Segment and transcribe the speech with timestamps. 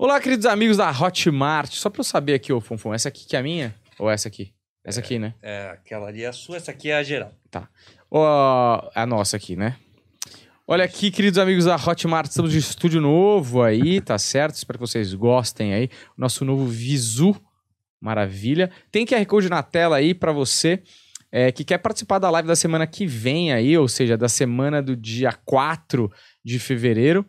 [0.00, 1.72] Olá, queridos amigos da Hotmart.
[1.72, 3.74] Só pra eu saber aqui, ô Fonfon, essa aqui que é a minha?
[3.98, 4.54] Ou essa aqui?
[4.84, 5.34] Essa aqui, né?
[5.42, 7.34] É, aquela ali é a sua, essa aqui é a geral.
[7.50, 7.68] Tá.
[8.08, 9.74] Ó, a nossa aqui, né?
[10.68, 14.54] Olha aqui, queridos amigos da Hotmart, estamos de estúdio novo aí, tá certo?
[14.54, 15.90] Espero que vocês gostem aí.
[16.16, 17.34] Nosso novo Visu,
[18.00, 18.70] maravilha.
[18.92, 20.80] Tem QR Code na tela aí pra você
[21.32, 24.80] é, que quer participar da live da semana que vem aí, ou seja, da semana
[24.80, 26.08] do dia 4
[26.44, 27.28] de fevereiro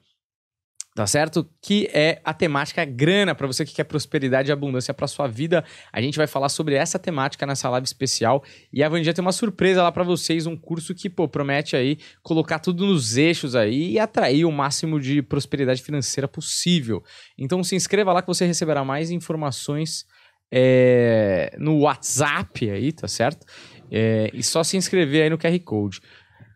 [1.00, 1.50] tá certo?
[1.61, 5.64] Que é a temática grana para você que quer prosperidade e abundância para sua vida.
[5.94, 9.31] A gente vai falar sobre essa temática nessa live especial e a Vandinha tem uma
[9.31, 13.92] surpresa lá para vocês, um curso que, pô, promete aí colocar tudo nos eixos aí
[13.92, 17.02] e atrair o máximo de prosperidade financeira possível.
[17.38, 20.05] Então se inscreva lá que você receberá mais informações
[20.52, 23.45] é, no WhatsApp aí, tá certo?
[23.89, 26.02] É, e só se inscrever aí no QR Code.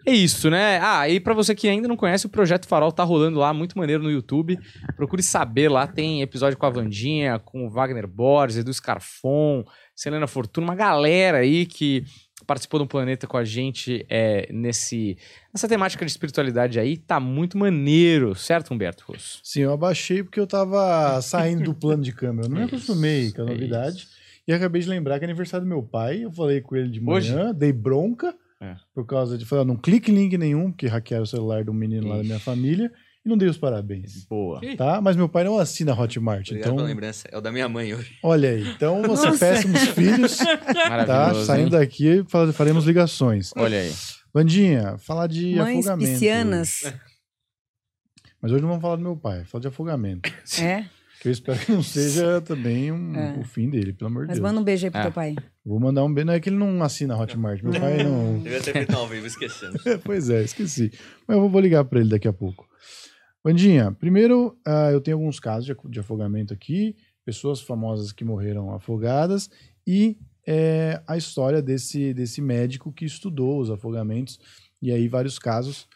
[0.06, 0.80] É isso, né?
[0.82, 3.78] Ah, e para você que ainda não conhece, o Projeto Farol tá rolando lá, muito
[3.78, 4.60] maneiro no YouTube.
[4.96, 9.64] Procure saber lá, tem episódio com a Vandinha, com o Wagner Borges, Edu Scarfon,
[9.96, 12.04] Selena Fortuna, uma galera aí que
[12.46, 15.18] participou do Planeta com a gente é, nesse
[15.54, 16.98] nessa temática de espiritualidade aí.
[16.98, 19.40] Tá muito maneiro, certo, Humberto Rosso?
[19.44, 22.48] Sim, eu abaixei porque eu tava saindo do plano de câmera.
[22.48, 24.08] Eu não me acostumei com a novidade.
[24.46, 26.26] E acabei de lembrar que é aniversário do meu pai.
[26.26, 27.54] Eu falei com ele de manhã, Hoje?
[27.54, 28.36] dei bronca.
[28.64, 28.76] É.
[28.94, 32.08] Por causa de falar, não clique em link nenhum, porque hackearam o celular do menino
[32.08, 32.92] lá da minha família.
[33.26, 34.26] E não dei os parabéns.
[34.26, 34.60] Boa.
[34.78, 35.00] Tá?
[35.02, 36.48] Mas meu pai não assina Hotmart.
[36.50, 37.28] Obrigado Então, pela lembrança.
[37.32, 38.18] É o da minha mãe hoje.
[38.22, 38.68] olha aí.
[38.68, 41.34] Então, você péssimos filhos, tá?
[41.46, 41.82] Saindo hein?
[41.82, 43.52] daqui, fa- faremos ligações.
[43.56, 43.92] Olha aí.
[44.34, 46.12] Vandinha, falar de Mães afogamento.
[46.12, 46.94] piscianas.
[48.42, 50.30] Mas hoje não vamos falar do meu pai, falar de afogamento.
[50.62, 50.86] É.
[51.24, 53.40] Que eu espero que não seja também um- É.
[53.40, 54.48] o fim dele, pelo amor de Mas Deus.
[54.48, 55.04] manda um beijo aí pro É.
[55.04, 55.36] teu pai.
[55.66, 56.28] Vou mandar um beijo.
[56.28, 57.64] Não é que ele não assina Hotmart.
[57.64, 58.38] Meu pai não.
[58.44, 59.80] Devia ter feito ao vivo, esquecendo.
[60.04, 60.92] pois é, esqueci.
[61.28, 62.68] Mas eu vou- ligar para ele daqui a pouco.
[63.44, 66.96] Vandinha, primeiro, ah, eu tenho alguns casos de, de afogamento aqui,
[67.26, 69.50] pessoas famosas que morreram afogadas
[69.88, 70.18] e
[70.48, 74.40] é, a história desse, desse médico que estudou os afogamentos
[74.82, 75.88] e aí vários casos.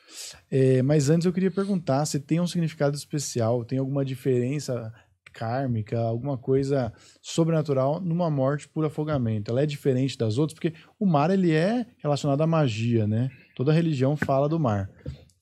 [0.49, 4.93] É, mas antes eu queria perguntar se tem um significado especial, tem alguma diferença
[5.37, 9.51] kármica, alguma coisa sobrenatural numa morte por afogamento.
[9.51, 13.29] Ela é diferente das outras porque o mar ele é relacionado à magia, né?
[13.55, 14.89] Toda religião fala do mar.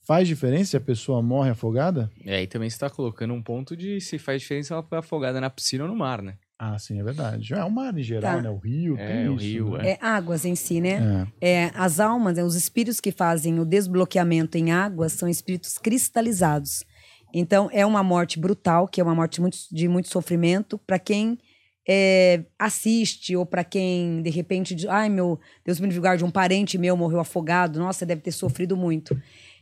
[0.07, 2.11] Faz diferença se a pessoa morre afogada?
[2.23, 5.39] E aí também você tá colocando um ponto de se faz diferença ela foi afogada
[5.41, 6.35] na piscina ou no mar, né?
[6.57, 7.53] Ah, sim, é verdade.
[7.53, 8.41] É o mar em geral, Tá.
[8.43, 8.49] né?
[8.49, 9.89] O rio, É, tem o isso, rio, né?
[9.91, 11.27] É águas em si, né?
[11.41, 11.49] É.
[11.65, 16.83] É, as almas, né, os espíritos que fazem o desbloqueamento em águas são espíritos cristalizados.
[17.37, 21.37] Então, é uma morte brutal, que é uma morte muito- de muito sofrimento para quem
[21.87, 26.31] é, assiste ou para quem, de repente, diz, ai meu, Deus me livre guarde, um
[26.31, 29.15] parente meu morreu afogado, nossa, deve ter sofrido muito.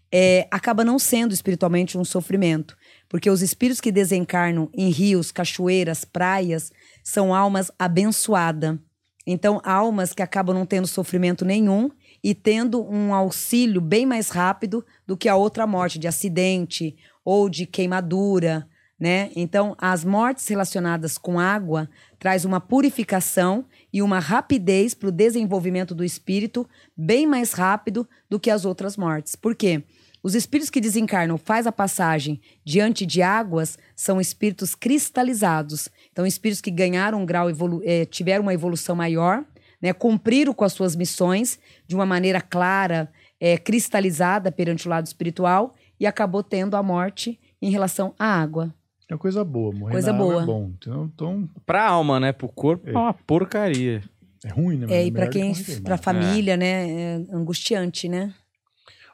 [0.10, 2.78] É, acaba não sendo espiritualmente um sofrimento,
[3.10, 6.72] porque os espíritos que desencarnam em rios, cachoeiras, praias,
[7.04, 8.78] são almas abençoadas.
[9.26, 11.90] Então, almas que acabam não tendo sofrimento nenhum
[12.24, 17.50] e tendo um auxílio bem mais rápido do que a outra morte de acidente ou
[17.50, 18.68] de queimadura,
[19.00, 19.32] né?
[19.36, 25.94] Então, as mortes relacionadas com água traz uma purificação e uma rapidez para o desenvolvimento
[25.94, 29.36] do espírito bem mais rápido do que as outras mortes.
[29.36, 29.84] Por quê?
[30.24, 35.90] Os espíritos que desencarnam faz a passagem diante de águas são espíritos cristalizados.
[36.14, 37.48] Então, espíritos que ganharam um grau,
[37.84, 39.44] eh, tiveram uma evolução maior,
[39.82, 45.06] né, cumpriram com as suas missões de uma maneira clara, eh, cristalizada perante o lado
[45.06, 48.74] espiritual e acabou tendo a morte em relação à água.
[49.10, 50.44] É coisa boa, morrer Coisa na água boa.
[50.44, 50.72] é bom.
[50.78, 52.32] Então, então, Pra alma, né?
[52.32, 54.02] Pro corpo é, uma porcaria.
[54.44, 54.86] é ruim, né?
[54.88, 58.34] Mas É, e para melhor do que quem, para família, né, é angustiante, né?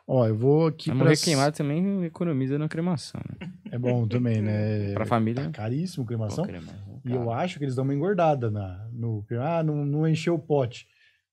[0.08, 0.96] Ó, eu vou aqui pra...
[0.96, 3.48] morrer queimado também economiza na cremação, né?
[3.72, 4.92] É bom também, né?
[4.96, 5.44] Pra família.
[5.44, 6.44] Tá caríssimo cremação.
[6.44, 9.24] Pô, cremação, E eu acho que eles dão uma engordada na, no.
[9.40, 10.88] Ah, não, não encheu o pote.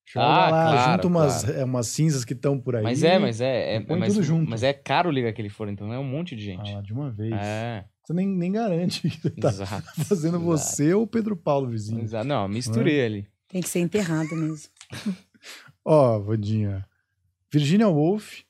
[0.08, 1.58] Joga Ah, lá, claro, junta umas, claro.
[1.60, 2.82] é, umas cinzas que estão por aí.
[2.84, 3.74] Mas é, mas é.
[3.76, 4.48] é põe mas, tudo junto.
[4.48, 6.72] mas é caro ligar aquele forno, então é um monte de gente.
[6.74, 7.32] Ah, de uma vez.
[7.32, 9.82] é, Você nem, nem garante que você tá exato.
[10.06, 12.02] fazendo exato, você ou o Pedro Paulo vizinho.
[12.02, 12.26] exato.
[12.26, 13.26] Não, misturei ali.
[13.48, 14.68] Tem que ser enterrado mesmo.
[15.84, 16.84] Ó, Vandinha.
[17.52, 18.40] Virginia Woolf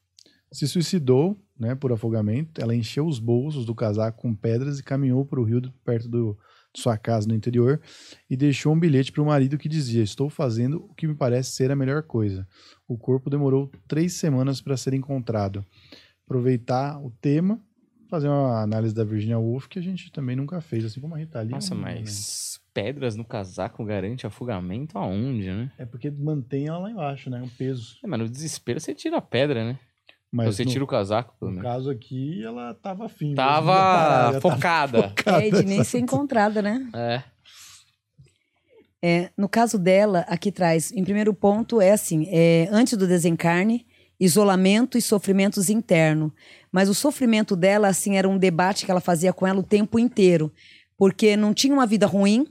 [0.52, 2.60] se suicidou, né, por afogamento.
[2.60, 6.38] Ela encheu os bolsos do casaco com pedras e caminhou para o rio perto do,
[6.76, 7.80] sua casa no interior
[8.28, 11.50] e deixou um bilhete para o marido que dizia: Estou fazendo o que me parece
[11.52, 12.46] ser a melhor coisa.
[12.86, 15.64] O corpo demorou três semanas para ser encontrado.
[16.24, 17.60] Aproveitar o tema,
[18.08, 21.18] fazer uma análise da Virginia Woolf que a gente também nunca fez, assim como a
[21.18, 21.50] Rita Lee.
[21.52, 25.72] Nossa, não- mas pedras no casaco garante afogamento aonde, né?
[25.78, 27.40] É porque mantém ela lá embaixo, né?
[27.40, 27.96] Um peso.
[28.04, 29.78] É, mas no desespero você tira a pedra, né?
[30.32, 31.70] Mas você no, tira o casaco, pelo no menos.
[31.72, 33.34] caso aqui, ela tava afim.
[33.34, 35.12] Tava tá- já tá focada.
[35.26, 36.86] É de nem ser encontrada, né?
[36.94, 37.22] É.
[39.02, 43.86] É, no caso dela, aqui traz, em primeiro ponto, é assim: é, antes do desencarne,
[44.18, 46.32] isolamento e sofrimentos internos.
[46.72, 49.98] Mas o sofrimento dela, assim, era um debate que ela fazia com ela o tempo
[49.98, 50.52] inteiro.
[50.98, 52.46] Porque não tinha uma vida ruim.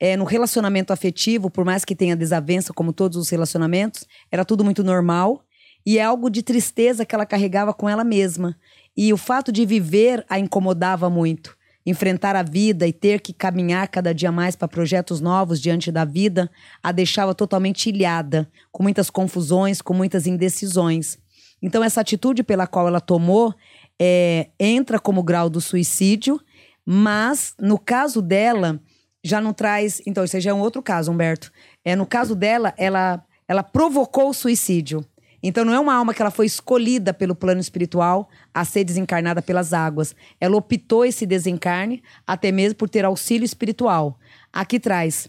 [0.00, 4.64] é, no relacionamento afetivo, por mais que tenha desavença, como todos os relacionamentos, era tudo
[4.64, 5.42] muito normal.
[5.88, 8.54] E é algo de tristeza que ela carregava com ela mesma.
[8.94, 11.56] E o fato de viver a incomodava muito
[11.86, 16.04] enfrentar a vida e ter que caminhar cada dia mais para projetos novos diante da
[16.04, 16.50] vida,
[16.82, 21.16] a deixava totalmente ilhada, com muitas confusões, com muitas indecisões.
[21.62, 23.54] Então, essa atitude pela qual ela tomou
[23.98, 26.38] é, entra como grau do suicídio,
[26.84, 28.78] mas no caso dela,
[29.24, 30.02] já não traz.
[30.06, 31.50] Então, isso já é um outro caso, Humberto.
[31.82, 35.02] É, no caso dela, ela, ela provocou o suicídio.
[35.42, 39.40] Então não é uma alma que ela foi escolhida pelo plano espiritual a ser desencarnada
[39.40, 40.14] pelas águas.
[40.40, 44.18] Ela optou esse desencarne até mesmo por ter auxílio espiritual.
[44.52, 45.28] Aqui traz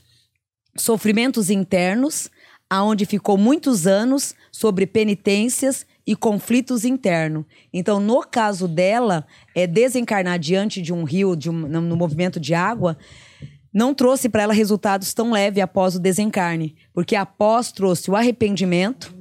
[0.75, 2.29] sofrimentos internos,
[2.69, 7.45] aonde ficou muitos anos sobre penitências e conflitos internos.
[7.71, 12.53] Então, no caso dela, é desencarnar diante de um rio, de um, no movimento de
[12.53, 12.97] água,
[13.71, 19.15] não trouxe para ela resultados tão leves após o desencarne, porque após trouxe o arrependimento,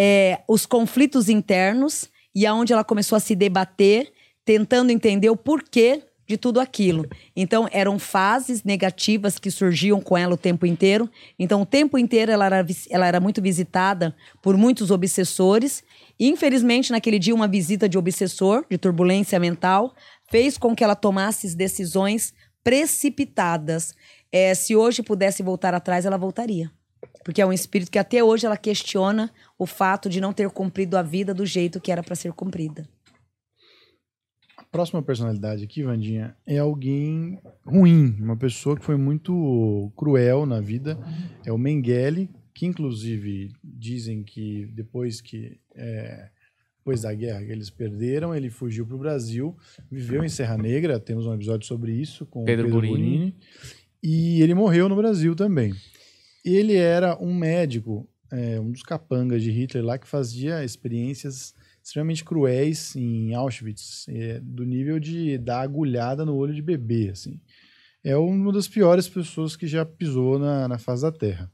[0.00, 4.12] é, os conflitos internos e aonde ela começou a se debater,
[4.44, 7.04] tentando entender o porquê de tudo aquilo.
[7.34, 11.10] Então, eram fases negativas que surgiam com ela o tempo inteiro.
[11.36, 15.82] Então, o tempo inteiro ela era, ela era muito visitada por muitos obsessores.
[16.20, 19.94] Infelizmente, naquele dia, uma visita de obsessor, de turbulência mental,
[20.30, 23.94] fez com que ela tomasse decisões precipitadas.
[24.30, 26.70] É, se hoje pudesse voltar atrás, ela voltaria.
[27.24, 30.96] Porque é um espírito que até hoje ela questiona o fato de não ter cumprido
[30.96, 32.88] a vida do jeito que era para ser cumprida.
[34.56, 40.60] A próxima personalidade aqui, Vandinha, é alguém ruim, uma pessoa que foi muito cruel na
[40.60, 40.98] vida.
[41.44, 46.28] É o Mengele, que inclusive dizem que depois que é,
[46.88, 49.54] depois da guerra que eles perderam, ele fugiu para o Brasil,
[49.90, 50.98] viveu em Serra Negra.
[50.98, 52.96] Temos um episódio sobre isso com o Pedro Pedro, Burini.
[52.96, 53.36] Burini.
[54.02, 55.74] E ele morreu no Brasil também.
[56.44, 62.24] Ele era um médico, é, um dos capangas de Hitler lá, que fazia experiências extremamente
[62.24, 67.40] cruéis em Auschwitz, é, do nível de dar agulhada no olho de bebê, assim.
[68.04, 71.50] É uma das piores pessoas que já pisou na, na face da Terra.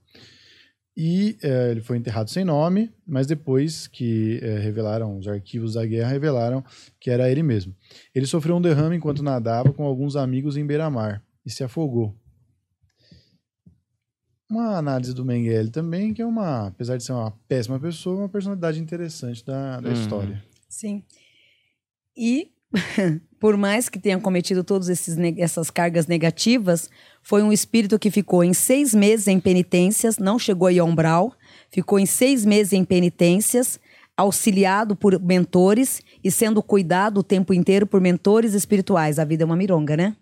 [0.96, 5.84] E é, ele foi enterrado sem nome, mas depois que é, revelaram os arquivos da
[5.84, 6.64] guerra, revelaram
[7.00, 7.74] que era ele mesmo.
[8.14, 12.16] Ele sofreu um derrame enquanto nadava com alguns amigos em beira-mar e se afogou.
[14.50, 18.28] Uma análise do Mengele também, que é uma, apesar de ser uma péssima pessoa, uma
[18.28, 19.92] personalidade interessante da, da Hum.
[19.92, 20.44] história.
[20.68, 21.02] Sim.
[22.16, 22.50] E,
[23.40, 24.88] por mais que tenha cometido todas
[25.38, 26.90] essas cargas negativas,
[27.22, 31.32] foi um espírito que ficou em seis meses em penitências, não chegou a umbral,
[31.70, 33.80] ficou em seis meses em penitências,
[34.16, 39.18] auxiliado por mentores e sendo cuidado o tempo inteiro por mentores espirituais.
[39.18, 40.16] A vida é uma mironga, né?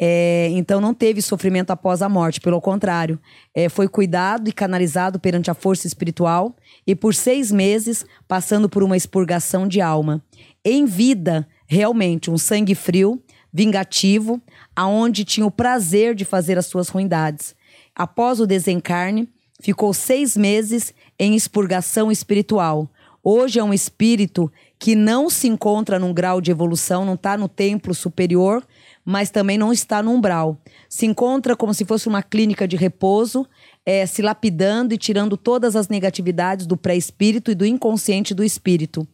[0.00, 3.20] É, então não teve sofrimento após a morte, pelo contrário,
[3.54, 6.56] é, foi cuidado e canalizado perante a força espiritual
[6.86, 10.24] e por seis meses passando por uma expurgação de alma.
[10.64, 13.22] Em vida, realmente, um sangue frio,
[13.52, 14.40] vingativo,
[14.74, 17.54] aonde tinha o prazer de fazer as suas ruindades.
[17.94, 19.28] Após o desencarne,
[19.60, 22.90] ficou seis meses em expurgação espiritual.
[23.22, 27.48] Hoje é um espírito que não se encontra num grau de evolução, não está no
[27.48, 28.66] templo superior,
[29.04, 30.60] mas também não está no umbral.
[30.88, 33.46] Se encontra como se fosse uma clínica de repouso,
[33.84, 39.06] é, se lapidando e tirando todas as negatividades do pré-espírito e do inconsciente do espírito.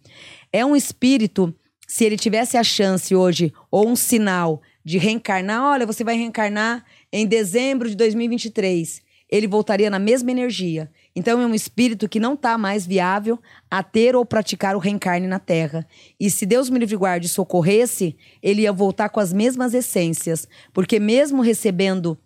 [0.52, 1.54] É um espírito,
[1.86, 6.84] se ele tivesse a chance hoje, ou um sinal de reencarnar, olha, você vai reencarnar
[7.12, 9.02] em dezembro de 2023.
[9.30, 10.90] Ele voltaria na mesma energia.
[11.14, 13.38] Então é um espírito que não está mais viável
[13.70, 15.86] a ter ou praticar o reencarne na Terra.
[16.18, 20.98] E se Deus me livre guarde socorresse, ele ia voltar com as mesmas essências, porque
[20.98, 22.16] mesmo recebendo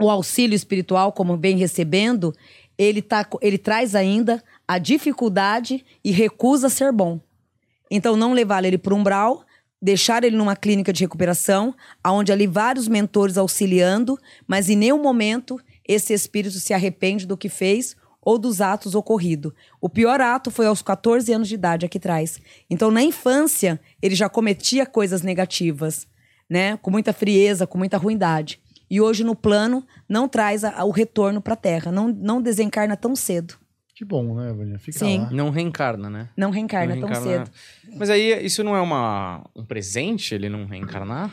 [0.00, 2.34] o auxílio espiritual como vem recebendo,
[2.78, 7.20] ele, tá, ele traz ainda a dificuldade e recusa ser bom.
[7.90, 9.44] Então, não levar ele para o umbral,
[9.82, 11.74] deixar ele numa clínica de recuperação,
[12.06, 15.60] onde ali vários mentores auxiliando, mas em nenhum momento
[15.92, 19.52] esse espírito se arrepende do que fez ou dos atos ocorridos.
[19.80, 22.38] O pior ato foi aos 14 anos de idade aqui atrás.
[22.68, 26.06] Então, na infância, ele já cometia coisas negativas,
[26.48, 26.76] né?
[26.76, 28.60] Com muita frieza, com muita ruindade.
[28.90, 32.96] E hoje, no plano, não traz a- o retorno para a Terra, não, não desencarna
[32.96, 33.54] tão cedo.
[33.94, 34.78] Que bom, né, Vaninha?
[34.78, 35.20] Fica Sim.
[35.20, 35.30] lá.
[35.30, 36.28] Não reencarna, né?
[36.36, 37.96] Não reencarna Não tão reencarna- cedo.
[37.96, 41.32] Mas aí, isso não é uma, um presente, ele não reencarnar?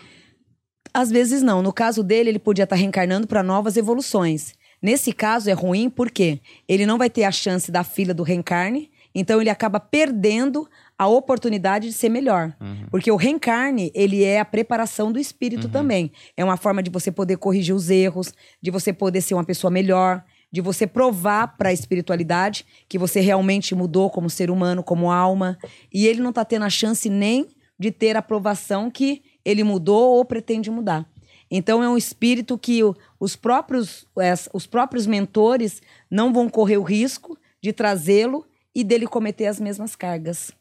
[0.97, 1.61] Às vezes não.
[1.61, 4.55] No caso dele, ele podia estar reencarnando para novas evoluções.
[4.81, 8.89] Nesse caso é ruim porque ele não vai ter a chance da fila do reencarne,
[9.13, 12.51] então ele acaba perdendo a oportunidade de ser melhor.
[12.89, 16.11] Porque o reencarne, ele é a preparação do espírito também.
[16.35, 19.69] É uma forma de você poder corrigir os erros, de você poder ser uma pessoa
[19.69, 25.11] melhor, de você provar para a espiritualidade que você realmente mudou como ser humano, como
[25.11, 25.59] alma.
[25.93, 27.47] E ele não está tendo a chance nem
[27.79, 31.09] de ter a aprovação que ele mudou ou pretende mudar.
[31.49, 32.81] Então é um espírito que
[33.17, 34.05] os próprios,
[34.53, 39.95] os próprios mentores não vão correr o risco de trazê-lo e dele cometer as mesmas
[39.95, 40.51] cargas.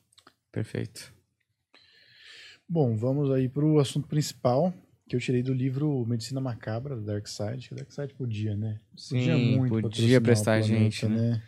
[0.52, 1.12] Perfeito.
[2.68, 4.72] Bom, vamos aí para o assunto principal,
[5.08, 7.66] que eu tirei do livro Medicina Macabra, do Dark Side.
[7.68, 8.78] que O Dark Side podia, né?
[8.96, 11.42] Sim, podia o prestar a planeta, gente, né?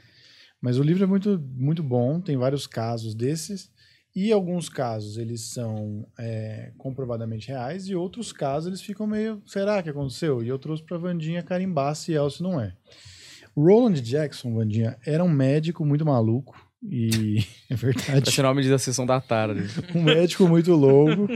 [0.60, 3.70] Mas o livro é muito, muito bom, tem vários casos desses.
[4.20, 9.80] E alguns casos eles são é, comprovadamente reais e outros casos eles ficam meio, será
[9.80, 10.42] que aconteceu?
[10.42, 12.72] E eu trouxe para Vandinha carimbar se é ou se não é.
[13.54, 18.68] O Roland Jackson, Vandinha, era um médico muito maluco e é verdade Pra ser nome
[18.68, 19.70] da sessão da tarde.
[19.94, 21.28] um médico muito louco.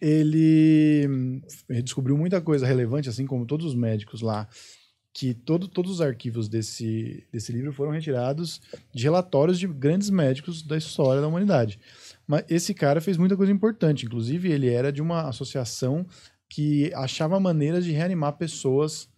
[0.00, 1.42] Ele hum,
[1.84, 4.48] descobriu muita coisa relevante, assim como todos os médicos lá,
[5.18, 8.60] que todo, todos os arquivos desse, desse livro foram retirados
[8.94, 11.80] de relatórios de grandes médicos da história da humanidade.
[12.24, 16.06] Mas esse cara fez muita coisa importante, inclusive ele era de uma associação
[16.48, 19.08] que achava maneiras de reanimar pessoas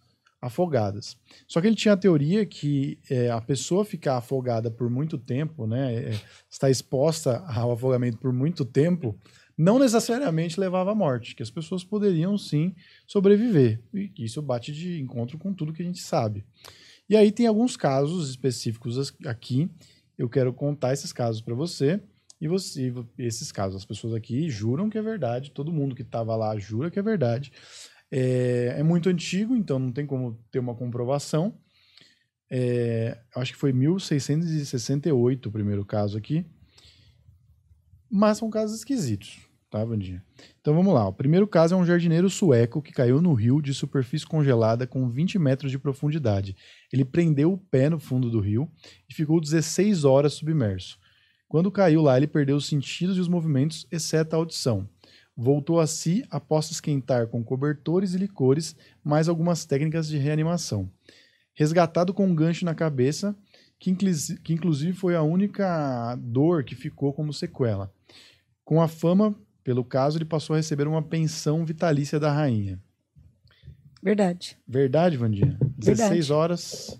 [0.41, 1.15] afogadas.
[1.47, 5.67] Só que ele tinha a teoria que é, a pessoa ficar afogada por muito tempo,
[5.67, 9.15] né, é, estar exposta ao afogamento por muito tempo,
[9.57, 13.81] não necessariamente levava à morte, que as pessoas poderiam sim sobreviver.
[13.93, 16.45] E isso bate de encontro com tudo que a gente sabe.
[17.09, 19.69] E aí tem alguns casos específicos aqui.
[20.17, 22.01] Eu quero contar esses casos para você.
[22.39, 26.35] E você, esses casos, as pessoas aqui juram que é verdade, todo mundo que estava
[26.35, 27.51] lá jura que é verdade.
[28.09, 31.55] É, é muito antigo, então não tem como ter uma comprovação.
[32.49, 36.45] É, acho que foi 1668 o primeiro caso aqui.
[38.13, 39.39] Mas são casos esquisitos,
[39.69, 40.21] tá, Vandinha?
[40.59, 41.07] Então vamos lá.
[41.07, 45.07] O primeiro caso é um jardineiro sueco que caiu no rio de superfície congelada com
[45.07, 46.53] 20 metros de profundidade.
[46.91, 48.69] Ele prendeu o pé no fundo do rio
[49.09, 50.99] e ficou 16 horas submerso.
[51.47, 54.89] Quando caiu lá, ele perdeu os sentidos e os movimentos, exceto a audição.
[55.35, 60.91] Voltou a si após esquentar com cobertores e licores, mais algumas técnicas de reanimação.
[61.53, 63.33] Resgatado com um gancho na cabeça,
[63.79, 63.89] que
[64.53, 67.91] inclusive foi a única dor que ficou como sequela.
[68.63, 72.79] Com a fama, pelo caso, ele passou a receber uma pensão vitalícia da rainha.
[74.01, 74.57] Verdade.
[74.67, 75.57] Verdade, Vandinha?
[75.77, 76.33] 16 Verdade.
[76.33, 76.99] horas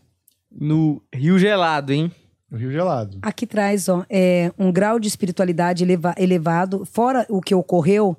[0.52, 2.12] No Rio Gelado, hein?
[2.50, 3.18] no Rio Gelado.
[3.22, 8.18] Aqui traz ó, é, um grau de espiritualidade eleva- elevado, fora o que ocorreu,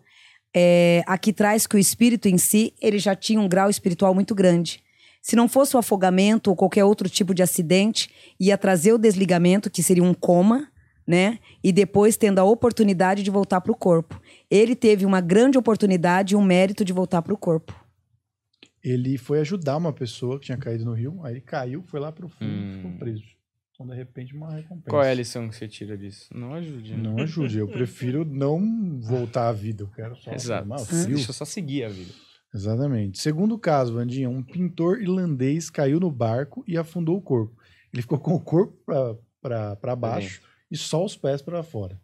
[0.56, 4.34] é, aqui traz que o espírito em si, ele já tinha um grau espiritual muito
[4.34, 4.82] grande.
[5.20, 9.70] Se não fosse o afogamento ou qualquer outro tipo de acidente, ia trazer o desligamento,
[9.70, 10.66] que seria um coma,
[11.06, 11.38] né?
[11.62, 14.20] E depois tendo a oportunidade de voltar para o corpo.
[14.50, 17.74] Ele teve uma grande oportunidade e um mérito de voltar para o corpo.
[18.82, 22.10] Ele foi ajudar uma pessoa que tinha caído no rio, aí ele caiu, foi lá
[22.10, 22.72] pro fundo e Hum.
[22.76, 23.22] ficou preso.
[23.74, 24.90] Então, de repente, uma recompensa.
[24.90, 26.26] Qual é a lição que você tira disso?
[26.34, 26.92] Não ajude.
[26.94, 27.02] né?
[27.02, 30.68] Não ajude, eu prefiro não voltar à vida, eu quero só Exato.
[30.68, 31.06] o.
[31.06, 32.12] Deixa eu só seguir a vida.
[32.54, 33.18] Exatamente.
[33.18, 37.56] Segundo caso, Vandinha, um pintor irlandês caiu no barco e afundou o corpo.
[37.92, 38.76] Ele ficou com o corpo
[39.40, 42.00] para baixo e só os pés para fora.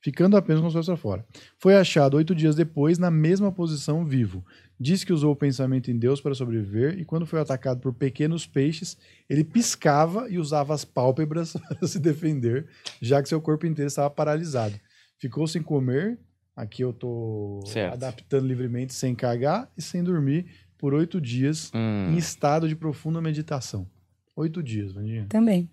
[0.00, 1.26] Ficando apenas com os pés para fora.
[1.58, 4.44] Foi achado oito dias depois na mesma posição vivo.
[4.78, 8.46] Diz que usou o pensamento em Deus para sobreviver e quando foi atacado por pequenos
[8.46, 8.96] peixes,
[9.28, 12.66] ele piscava e usava as pálpebras para se defender,
[13.00, 14.78] já que seu corpo inteiro estava paralisado.
[15.18, 16.18] Ficou sem comer,
[16.54, 17.94] aqui eu tô Certo.
[17.94, 22.12] adaptando livremente, sem cagar e sem dormir, por oito dias Hum.
[22.12, 23.88] em estado de profunda meditação.
[24.36, 25.24] Oito dias, Vandinha.
[25.30, 25.70] Também.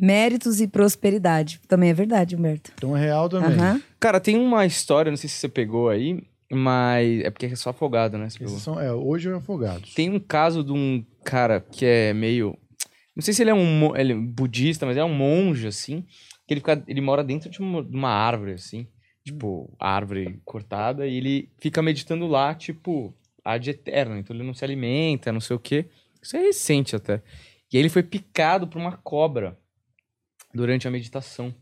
[0.00, 1.60] Méritos e prosperidade.
[1.66, 2.70] Também é verdade, Humberto.
[2.76, 3.58] Então é real também.
[3.58, 3.82] Aham.
[3.98, 6.22] Cara, tem uma história, não sei se você pegou aí,
[6.52, 8.28] mas é porque é só afogado, né?
[8.28, 8.52] Você pegou.
[8.54, 9.94] Esses são, é, hoje é afogados.
[9.94, 12.56] Tem um caso de um cara que é meio.
[13.14, 16.04] Não sei se ele é um mo- ele é budista, mas é um monge, assim.
[16.46, 18.86] Que ele, fica, ele mora dentro de uma, de uma árvore, assim.
[19.24, 23.12] Tipo, árvore cortada, e ele fica meditando lá, tipo,
[23.44, 24.16] ad eterno.
[24.18, 25.86] Então ele não se alimenta, não sei o quê.
[26.22, 27.22] Isso é recente até.
[27.72, 29.58] E aí ele foi picado por uma cobra
[30.56, 31.54] durante a meditação.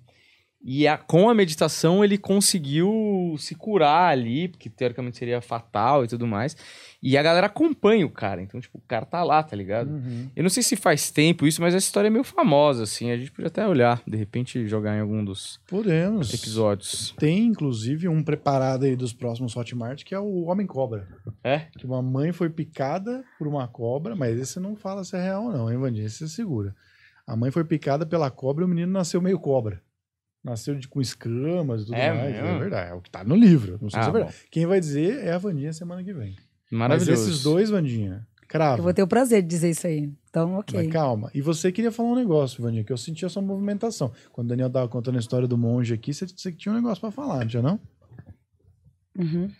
[0.66, 6.08] E a- com a meditação ele conseguiu se curar ali, porque teoricamente seria fatal e
[6.08, 6.56] tudo mais.
[7.02, 8.40] E a galera acompanha o cara.
[8.40, 9.90] Então, tipo, o cara tá lá, tá ligado?
[9.90, 10.30] Uhum.
[10.34, 13.10] Eu não sei se faz tempo isso, mas essa história é meio famosa, assim.
[13.10, 16.32] A gente podia até olhar, de repente, jogar em algum dos Podemos.
[16.32, 17.14] episódios.
[17.18, 21.06] Tem, inclusive, um preparado aí dos próximos Hotmart, que é o Homem Cobra.
[21.44, 21.66] É?
[21.78, 25.44] Que uma mãe foi picada por uma cobra, mas esse não fala se é real
[25.44, 26.06] ou não, hein, Vandinha?
[26.06, 26.74] Esse segura.
[27.26, 29.82] A mãe foi picada pela cobra e o menino nasceu meio cobra.
[30.42, 32.32] Nasceu de, com escamas e tudo É mais.
[32.34, 32.46] mesmo?
[32.48, 32.90] É verdade.
[32.90, 33.78] É o que tá no livro.
[33.80, 34.36] Não sei Ah, se é verdade.
[34.36, 34.48] bom.
[34.50, 36.36] Quem vai dizer é a Vandinha semana que vem.
[36.70, 37.10] Maravilhoso.
[37.10, 38.80] Mas esses dois, Vandinha, cravo.
[38.80, 40.12] Eu vou ter o prazer de dizer isso aí.
[40.28, 40.78] Então, ok.
[40.82, 41.30] Mas calma.
[41.32, 44.12] E você queria falar um negócio, Vandinha, que eu senti a sua movimentação.
[44.32, 47.00] Quando o Daniel tava contando a história do monge aqui, você, você tinha um negócio
[47.00, 47.80] pra falar, não tinha não?
[49.18, 49.50] Uhum.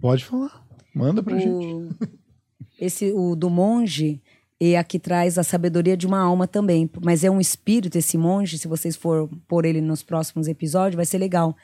[0.00, 0.64] Pode falar.
[0.94, 1.66] Manda pra gente.
[1.66, 1.88] O,
[2.80, 4.22] esse, o do monge,
[4.60, 6.90] e aqui traz a sabedoria de uma alma também.
[7.02, 11.06] Mas é um espírito esse monge, se vocês for por ele nos próximos episódios, vai
[11.06, 11.56] ser legal.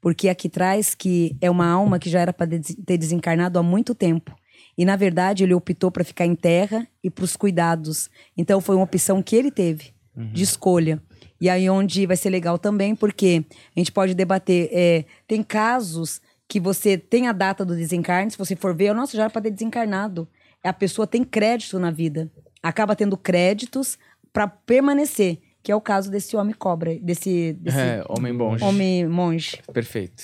[0.00, 2.50] Porque aqui traz que é uma alma que já era para
[2.86, 4.34] ter desencarnado há muito tempo.
[4.76, 8.10] E, na verdade, ele optou para ficar em terra e para os cuidados.
[8.36, 9.92] Então, foi uma opção que ele teve,
[10.32, 11.02] de escolha.
[11.40, 13.44] E aí, onde vai ser legal também, porque
[13.76, 14.68] a gente pode debater.
[14.72, 19.16] é, tem casos que você tem a data do desencarne, se você for ver, nossa,
[19.16, 20.28] já era para ter desencarnado.
[20.62, 22.30] A pessoa tem crédito na vida.
[22.62, 23.98] Acaba tendo créditos
[24.32, 28.56] para permanecer, que é o caso desse homem cobra, desse, desse É, homem bom.
[28.62, 29.60] homem monge.
[29.72, 30.22] Perfeito.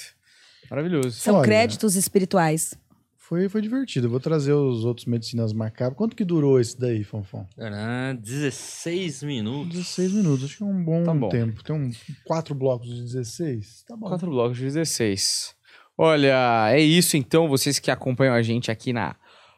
[0.70, 1.12] Maravilhoso.
[1.12, 1.44] São Olha.
[1.44, 2.74] créditos espirituais.
[3.16, 4.06] Foi, foi divertido.
[4.06, 5.98] Eu vou trazer os outros medicinas macabras.
[5.98, 7.44] Quanto que durou esse daí, Fonfon?
[7.54, 9.74] Tcharam, 16 minutos.
[9.76, 10.44] 16 minutos.
[10.46, 11.28] Acho que é um bom, Tá bom.
[11.28, 11.62] tempo.
[11.62, 11.90] Tem um,
[12.24, 13.84] quatro blocos de 16.
[13.86, 14.08] Tá bom.
[14.08, 15.54] Quatro blocos de 16.
[15.96, 19.14] Olha, é isso então, vocês que acompanham a gente aqui na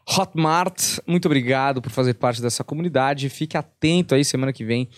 [0.09, 0.99] Hotmart.
[1.07, 3.29] Muito obrigado por fazer parte dessa comunidade.
[3.29, 4.89] Fique atento aí, semana que vem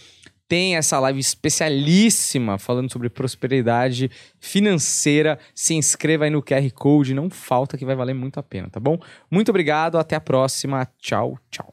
[0.53, 5.39] tem essa live especialíssima falando sobre prosperidade financeira.
[5.55, 8.79] Se inscreva aí no QR Code, não falta que vai valer muito a pena, tá
[8.79, 8.99] bom?
[9.31, 10.87] Muito obrigado, até a próxima.
[10.99, 11.73] Tchau, tchau.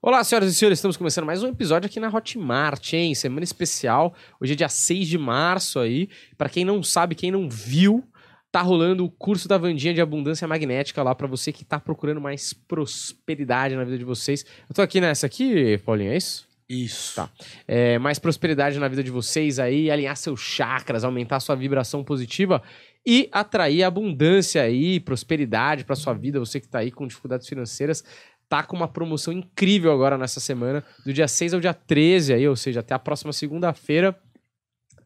[0.00, 3.16] Olá, senhoras e senhores, estamos começando mais um episódio aqui na Hotmart, hein?
[3.16, 4.14] Semana especial.
[4.40, 6.08] Hoje é dia 6 de março aí.
[6.38, 8.04] Pra quem não sabe, quem não viu,
[8.50, 12.20] tá rolando o curso da Vandinha de Abundância Magnética lá pra você que tá procurando
[12.20, 14.44] mais prosperidade na vida de vocês.
[14.68, 16.48] Eu tô aqui nessa aqui, Paulinho, é isso?
[16.68, 17.16] Isso.
[17.16, 17.28] Tá.
[17.66, 22.62] É, mais prosperidade na vida de vocês aí, alinhar seus chakras, aumentar sua vibração positiva
[23.04, 26.38] e atrair abundância aí, prosperidade pra sua vida.
[26.38, 28.04] Você que tá aí com dificuldades financeiras,
[28.48, 32.48] tá com uma promoção incrível agora nessa semana, do dia 6 ao dia 13 aí,
[32.48, 34.16] ou seja, até a próxima segunda-feira.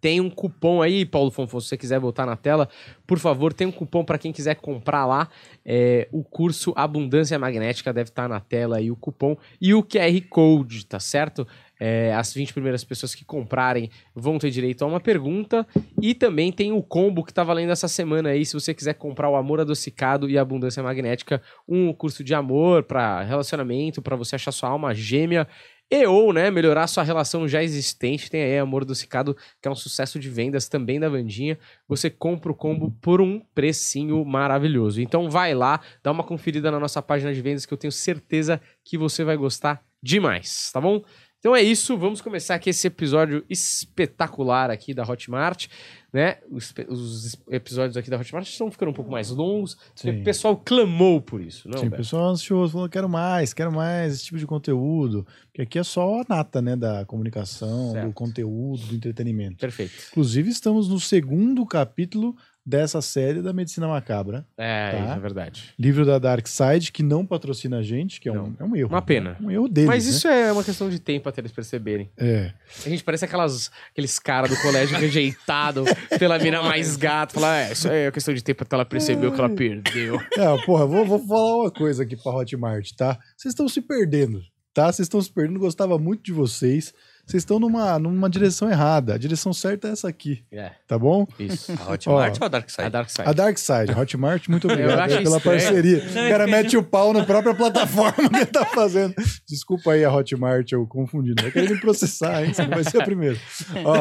[0.04, 2.68] Tem um cupom aí, Paulo Fonfon, se você quiser botar na tela,
[3.06, 5.30] por favor, tem um cupom para quem quiser comprar lá.
[5.64, 10.20] É, o curso Abundância Magnética deve estar na tela aí o cupom e o QR
[10.28, 11.48] Code, tá certo?
[11.80, 15.66] É, as 20 primeiras pessoas que comprarem vão ter direito a uma pergunta.
[16.00, 18.44] E também tem o combo que tá valendo essa semana aí.
[18.44, 23.22] Se você quiser comprar o Amor Adocicado e Abundância Magnética, um curso de amor para
[23.22, 25.48] relacionamento, para você achar sua alma gêmea.
[25.96, 28.28] E ou, né, melhorar sua relação já existente.
[28.28, 31.56] Tem aí Amor Adocicado, que é um sucesso de vendas também da Vandinha.
[31.86, 35.00] Você compra o combo por um precinho maravilhoso.
[35.00, 38.60] Então vai lá, dá uma conferida na nossa página de vendas que eu tenho certeza
[38.84, 41.00] que você vai gostar demais, tá bom?
[41.38, 45.68] Então é isso, vamos começar aqui esse episódio espetacular aqui da Hotmart,
[46.14, 46.36] né?
[46.48, 51.20] Os, os episódios aqui da Hotmart estão ficando um pouco mais longos, o pessoal clamou
[51.20, 51.78] por isso, não?
[51.78, 55.26] Sim, o pessoal ansioso, falou, quero mais, quero mais esse tipo de conteúdo.
[55.46, 58.06] Porque aqui é só a nata, né, da comunicação, Certo.
[58.06, 59.56] do conteúdo, do entretenimento.
[59.56, 59.92] Perfeito.
[60.12, 64.46] Inclusive, estamos no segundo capítulo dessa série da Medicina Macabra.
[64.56, 65.14] É, Tá.
[65.16, 65.74] é verdade.
[65.78, 68.88] Livro da Dark Side, que não patrocina a gente, que é, um, é um erro.
[68.88, 69.36] Uma pena.
[69.40, 70.10] Um erro deles, Mas né?
[70.10, 72.10] isso é uma questão de tempo até eles perceberem.
[72.16, 72.52] É.
[72.86, 75.84] A gente parece aquelas, aqueles caras do colégio rejeitado
[76.18, 77.34] pela mina mais gata.
[77.34, 80.20] Falar, é, isso aí é questão de tempo até ela perceber o que ela perdeu.
[80.36, 83.18] É, porra, vou, vou falar uma coisa aqui pra Hotmart, tá?
[83.36, 84.40] Vocês estão se perdendo,
[84.72, 84.86] tá?
[84.92, 86.92] Vocês estão se perdendo, gostava muito de vocês.
[87.26, 89.14] Vocês estão numa, numa direção errada.
[89.14, 91.26] A direção certa é essa aqui, É, tá bom?
[91.38, 91.72] isso.
[91.80, 92.90] A Hotmart ou a Dark A Side?
[92.90, 93.28] Dark Side.
[93.28, 95.40] A Dark Side, Hotmart, muito obrigado pela estranho.
[95.42, 96.04] parceria.
[96.04, 99.14] Não, o é cara mete o pau na própria plataforma que ele tá fazendo.
[99.48, 101.30] Desculpa aí a Hotmart, eu confundi.
[101.34, 102.52] Não vai querer me processar, hein?
[102.52, 103.38] Você não vai ser a primeira.
[103.86, 103.96] Ó,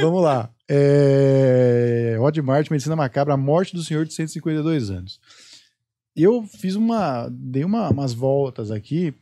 [0.00, 0.48] vamos lá.
[0.68, 2.16] É...
[2.20, 5.20] Hotmart, Medicina Macabra, a morte do senhor de 152 anos.
[6.14, 7.28] Eu fiz uma.
[7.30, 9.14] dei uma- umas voltas aqui,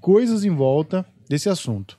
[0.00, 1.98] coisas em volta desse assunto.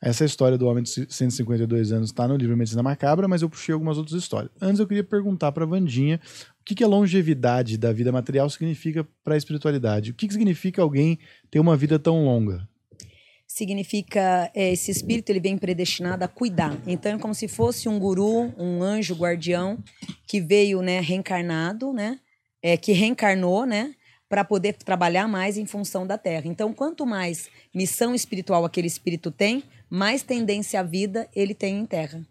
[0.00, 3.72] Essa história do homem de 152 anos está no livro Medicina Macabra, mas eu puxei
[3.72, 4.52] algumas outras histórias.
[4.60, 6.20] Antes eu queria perguntar para Vandinha
[6.60, 10.10] o que, que a longevidade da vida material significa para a espiritualidade.
[10.10, 11.18] O que, que significa alguém
[11.50, 12.68] ter uma vida tão longa?
[13.54, 16.76] Significa é, esse espírito ele vem predestinado a cuidar.
[16.88, 19.78] Então é como se fosse um guru, um anjo guardião
[20.26, 22.18] que veio, né, reencarnado, né,
[22.60, 23.94] é, que reencarnou, né,
[24.28, 26.48] para poder trabalhar mais em função da Terra.
[26.48, 31.86] Então quanto mais missão espiritual aquele espírito tem, mais tendência à vida ele tem em
[31.86, 32.26] Terra.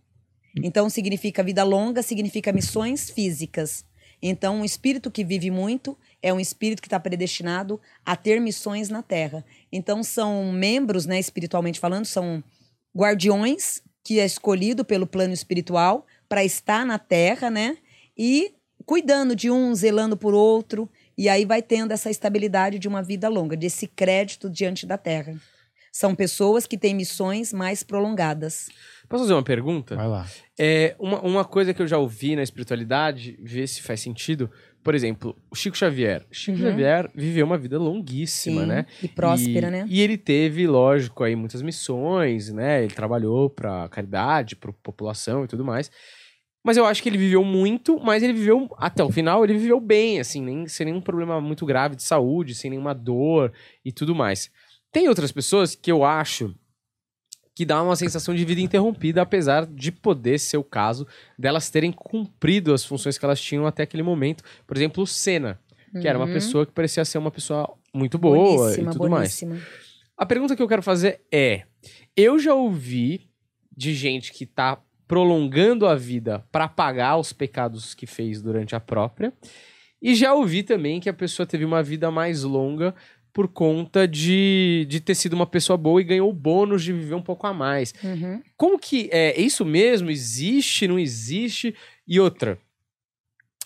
[0.62, 3.86] Então significa vida longa, significa missões físicas.
[4.22, 8.88] Então um espírito que vive muito é um espírito que está predestinado a ter missões
[8.88, 9.46] na Terra.
[9.76, 12.44] Então são membros, né, espiritualmente falando, são
[12.96, 17.78] guardiões que é escolhido pelo plano espiritual para estar na Terra, né,
[18.16, 18.54] e
[18.86, 23.28] cuidando de um, zelando por outro, e aí vai tendo essa estabilidade de uma vida
[23.28, 25.36] longa, desse crédito diante da Terra.
[25.92, 28.70] São pessoas que têm missões mais prolongadas.
[29.08, 29.96] Posso fazer uma pergunta?
[29.96, 30.28] Vai lá.
[30.58, 34.50] É, uma, uma coisa que eu já ouvi na espiritualidade, ver se faz sentido.
[34.84, 36.26] Por exemplo, o Chico Xavier.
[36.32, 36.66] Chico Uhum.
[36.70, 38.86] Xavier viveu uma vida longuíssima, Sim, né?
[39.02, 39.86] E próspera, e, né?
[39.88, 42.84] E ele teve, lógico, aí muitas missões, né?
[42.84, 45.90] Ele trabalhou pra caridade, pra população e tudo mais.
[46.66, 49.80] Mas eu acho que ele viveu muito, mas ele viveu, até o final, ele viveu
[49.80, 53.52] bem, assim, nem, sem nenhum problema muito grave de saúde, sem nenhuma dor
[53.84, 54.50] e tudo mais.
[54.92, 56.56] Tem outras pessoas que eu acho
[57.56, 61.06] que dá uma sensação de vida interrompida, apesar de poder ser o caso
[61.38, 64.44] delas terem cumprido as funções que elas tinham até aquele momento.
[64.66, 65.60] Por exemplo, o Senna,
[66.02, 66.34] que era uma Uhum.
[66.34, 69.40] pessoa que parecia ser uma pessoa muito boa boníssima, e tudo mais.
[69.40, 69.60] boníssima.
[70.18, 71.64] A pergunta que eu quero fazer é:
[72.18, 73.30] eu já ouvi
[73.76, 78.80] de gente que tá prolongando a vida para pagar os pecados que fez durante a
[78.80, 79.32] própria,
[80.02, 82.96] e já ouvi também que a pessoa teve uma vida mais longa
[83.34, 87.16] por conta de, de ter sido uma pessoa boa e ganhou o bônus de viver
[87.16, 87.94] um pouco a mais.
[88.04, 88.42] Uhum.
[88.56, 90.12] Como que é isso mesmo?
[90.12, 91.76] Existe, não existe?
[92.08, 92.60] E outra,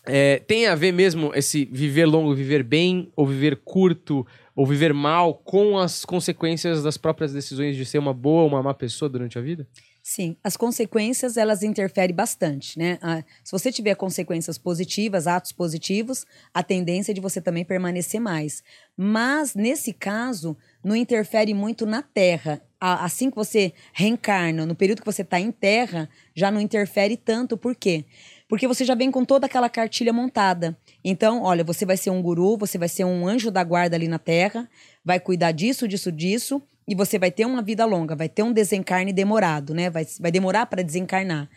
[0.05, 4.25] é, tem a ver mesmo esse viver longo, viver bem, ou viver curto,
[4.55, 8.63] ou viver mal, com as consequências das próprias decisões de ser uma boa ou uma
[8.63, 9.67] má pessoa durante a vida?
[10.09, 12.97] Sim, as consequências elas interferem bastante, né?
[13.01, 18.21] Ah, se você tiver consequências positivas, atos positivos, a tendência é de você também permanecer
[18.21, 18.63] mais.
[18.95, 22.61] Mas nesse caso, não interfere muito na Terra.
[22.79, 27.57] Assim que você reencarna, no período que você está em Terra, já não interfere tanto.
[27.57, 28.05] Por quê?
[28.47, 30.77] Porque você já vem com toda aquela cartilha montada.
[31.03, 34.07] Então, olha, você vai ser um guru, você vai ser um anjo da guarda ali
[34.07, 34.69] na Terra,
[35.03, 38.53] vai cuidar disso, disso, disso, e você vai ter uma vida longa, vai ter um
[38.53, 39.89] desencarne demorado, né?
[39.89, 41.49] Vai, vai demorar para desencarnar.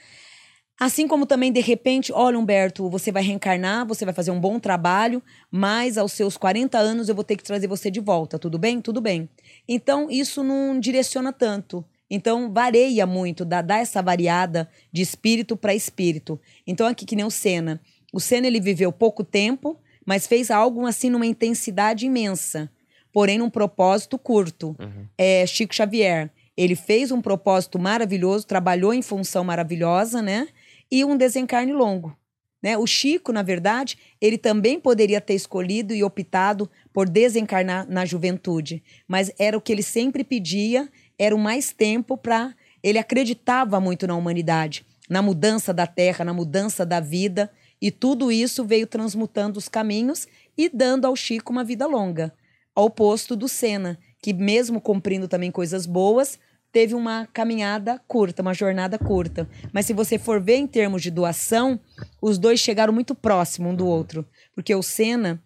[0.80, 4.58] Assim como também, de repente, olha, Humberto, você vai reencarnar, você vai fazer um bom
[4.58, 8.58] trabalho, mas aos seus 40 anos eu vou ter que trazer você de volta, tudo
[8.58, 8.80] bem?
[8.80, 9.28] Tudo bem.
[9.68, 11.84] Então, isso não direciona tanto.
[12.10, 16.40] Então, varia muito, dá, dá essa variada de espírito para espírito.
[16.66, 17.78] Então, aqui que nem o Senna.
[18.10, 22.70] O Senna, ele viveu pouco tempo, mas fez algo assim numa intensidade imensa,
[23.12, 24.76] porém num propósito curto.
[25.16, 30.48] É, Chico Xavier, ele fez um propósito maravilhoso, trabalhou em função maravilhosa, né?
[30.90, 32.16] E um desencarne longo.
[32.62, 32.76] Né?
[32.76, 38.82] O Chico, na verdade, ele também poderia ter escolhido e optado por desencarnar na juventude,
[39.08, 42.54] mas era o que ele sempre pedia, era o mais tempo para.
[42.82, 48.30] Ele acreditava muito na humanidade, na mudança da terra, na mudança da vida, e tudo
[48.30, 52.32] isso veio transmutando os caminhos e dando ao Chico uma vida longa,
[52.80, 56.38] ao oposto do Senna, que mesmo cumprindo também coisas boas,
[56.72, 59.48] teve uma caminhada curta, uma jornada curta.
[59.72, 61.80] Mas se você for ver em termos de doação,
[62.20, 64.26] os dois chegaram muito próximo um do outro.
[64.54, 65.42] Porque o Senna,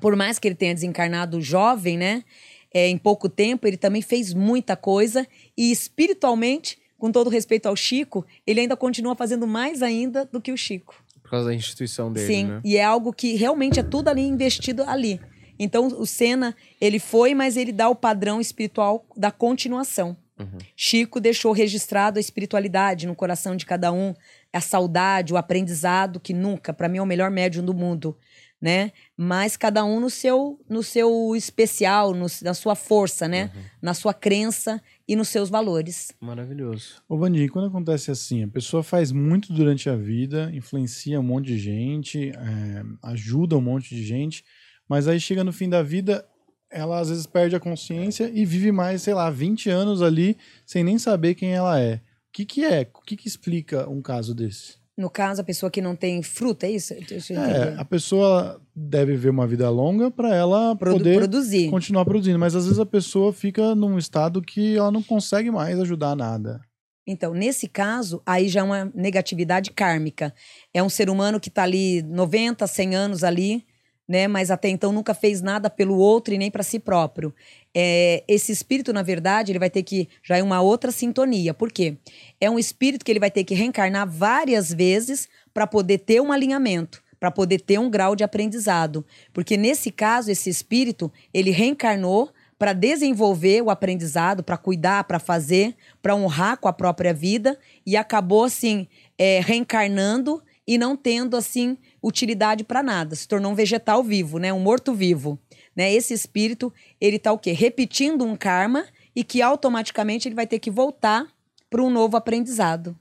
[0.00, 2.24] por mais que ele tenha desencarnado jovem, né?
[2.72, 5.26] é, em pouco tempo, ele também fez muita coisa.
[5.56, 10.52] E espiritualmente, com todo respeito ao Chico, ele ainda continua fazendo mais ainda do que
[10.52, 10.94] o Chico.
[11.22, 12.60] Por causa da instituição dele, Sim, né?
[12.64, 15.20] e é algo que realmente é tudo ali investido ali.
[15.58, 20.16] Então, o Senna, ele foi, mas ele dá o padrão espiritual da continuação.
[20.38, 20.58] Uhum.
[20.76, 24.14] Chico deixou registrado a espiritualidade no coração de cada um,
[24.52, 28.16] a saudade, o aprendizado, que nunca, para mim, é o melhor médium do mundo.
[28.60, 28.90] né?
[29.16, 33.52] Mas cada um no seu, no seu especial, no- na sua força, né?
[33.80, 36.10] Na sua crença e nos seus valores.
[36.20, 37.00] Maravilhoso.
[37.08, 41.46] Ô, Vandinho, quando acontece assim, a pessoa faz muito durante a vida, influencia um monte
[41.46, 44.44] de gente, é, ajuda um monte de gente,
[44.88, 46.24] mas aí chega no fim da vida,
[46.70, 50.82] ela às vezes perde a consciência e vive mais, sei lá, 20 anos ali sem
[50.84, 51.94] nem saber quem ela é.
[51.96, 52.00] O
[52.32, 52.88] que que é?
[52.94, 54.76] O que que explica um caso desse?
[54.96, 56.92] No caso, a pessoa que não tem fruta, é isso?
[56.92, 61.70] É, a pessoa deve ver uma vida longa para ela Produ- poder produzir.
[61.70, 65.78] continuar produzindo, mas às vezes a pessoa fica num estado que ela não consegue mais
[65.78, 66.60] ajudar nada.
[67.06, 70.34] Então, nesse caso, aí já é uma negatividade kármica.
[70.74, 73.64] É um ser humano que está ali 90, 100 anos ali,
[74.08, 74.26] né?
[74.26, 77.34] Mas até então nunca fez nada pelo outro e nem para si próprio.
[77.74, 80.08] É, esse espírito, na verdade, ele vai ter que.
[80.22, 81.52] Já é uma outra sintonia.
[81.52, 81.96] Por quê?
[82.40, 86.32] É um espírito que ele vai ter que reencarnar várias vezes para poder ter um
[86.32, 89.04] alinhamento, para poder ter um grau de aprendizado.
[89.32, 95.76] Porque nesse caso, esse espírito, ele reencarnou para desenvolver o aprendizado, para cuidar, para fazer,
[96.02, 101.78] para honrar com a própria vida e acabou assim é, reencarnando e não tendo assim
[102.02, 105.38] utilidade para nada, se tornou um vegetal vivo, né, um morto vivo,
[105.74, 105.90] né?
[105.90, 107.52] Esse espírito ele tá o quê?
[107.52, 108.84] Repetindo um karma
[109.16, 111.26] e que automaticamente ele vai ter que voltar
[111.70, 112.94] para um novo aprendizado.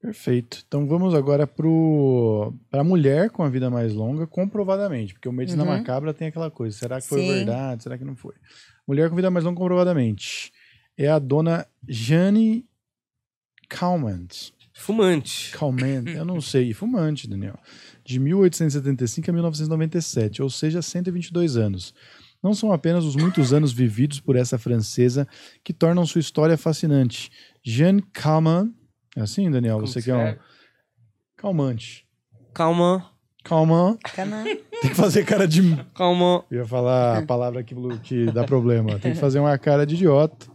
[0.00, 0.64] Perfeito.
[0.66, 5.62] Então vamos agora para a mulher com a vida mais longa, comprovadamente, porque o Medicina
[5.62, 5.70] Uhum.
[5.70, 7.28] Macabra tem aquela coisa, será que foi Sim.
[7.34, 8.34] verdade, será que não foi?
[8.88, 10.52] Mulher com vida mais longa, comprovadamente,
[10.96, 12.64] é a dona Jane
[13.68, 14.55] Calment.
[14.78, 15.52] Fumante.
[15.52, 17.58] Calment, eu não sei, fumante, Daniel.
[18.04, 21.94] De 1875 a 1997, ou seja, 122 anos.
[22.42, 25.26] Não são apenas os muitos anos vividos por essa francesa
[25.64, 27.30] que tornam sua história fascinante.
[27.64, 28.70] Jeanne Calment,
[29.16, 29.76] é assim, Daniel?
[29.76, 30.36] Como Você que que é um
[31.36, 32.06] calmante.
[32.52, 33.10] Calma,
[34.14, 35.62] Cana- tem que fazer cara de.
[35.94, 36.44] calma.
[36.50, 38.98] Eu ia falar a palavra que, que dá problema.
[38.98, 40.46] Tem que fazer uma cara de idiota.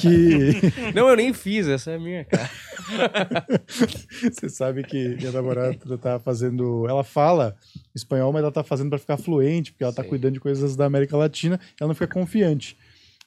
[0.00, 0.52] Que
[0.94, 2.50] Não, eu nem fiz, essa é a minha, cara.
[4.32, 6.86] Você sabe que minha namorada tá fazendo.
[6.88, 7.54] Ela fala
[7.94, 10.08] espanhol, mas ela tá fazendo pra ficar fluente, porque ela tá Sei.
[10.08, 12.76] cuidando de coisas da América Latina, ela não fica confiante.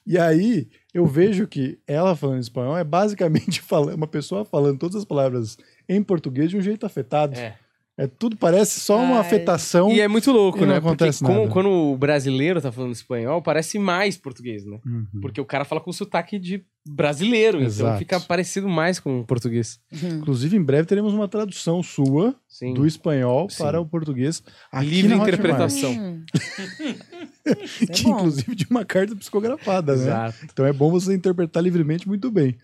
[0.06, 3.62] E aí, eu vejo que ela falando espanhol é basicamente
[3.96, 5.56] uma pessoa falando todas as palavras
[5.88, 7.38] em português de um jeito afetado.
[7.38, 7.56] É,
[7.96, 8.06] É.
[8.08, 9.20] tudo parece só uma Ai.
[9.20, 9.90] afetação.
[9.92, 10.76] E é muito louco, não né?
[10.78, 11.52] acontece Porque como- nada.
[11.52, 14.78] quando o brasileiro tá falando espanhol, parece mais português, né?
[14.84, 15.06] Uhum.
[15.20, 17.98] Porque o cara fala com sotaque de brasileiro, então Exato.
[17.98, 19.78] fica parecido mais com o português.
[19.92, 22.74] Inclusive, em breve teremos uma tradução sua Sim.
[22.74, 23.62] do espanhol Sim.
[23.62, 24.42] para o português.
[24.70, 25.92] aqui Livre interpretação.
[25.92, 26.24] Hum.
[27.92, 28.16] Que, É bom.
[28.16, 30.02] inclusive, de uma carta psicografada, né?
[30.04, 30.36] Exato.
[30.50, 32.56] Então é bom você interpretar livremente muito bem.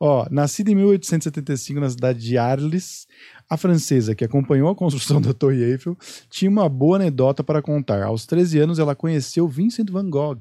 [0.00, 3.06] Ó, nascida em 1875 na cidade de Arles,
[3.52, 5.94] a francesa que acompanhou a construção da Torre Eiffel
[6.30, 8.02] tinha uma boa anedota para contar.
[8.02, 10.38] Aos 13 anos ela conheceu Vincent van Gogh.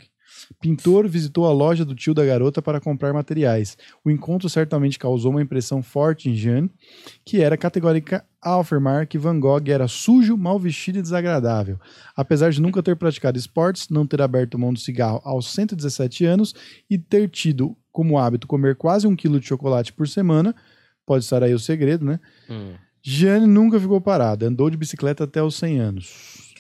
[0.62, 3.78] Pintor visitou a loja do tio da garota para comprar materiais.
[4.02, 6.72] O encontro certamente causou uma impressão forte em Jeanne,
[7.26, 11.78] que era categórica ao afirmar que Van Gogh era sujo, mal vestido e desagradável.
[12.16, 16.56] Apesar de nunca ter praticado esportes, não ter aberto mão do cigarro aos 117 anos
[16.90, 20.56] e ter tido como hábito comer quase um quilo de chocolate por semana,
[21.06, 22.18] pode estar aí o segredo, né?
[22.50, 22.74] Hum.
[23.04, 26.54] Jeanne nunca ficou parada, andou de bicicleta até os 100 anos.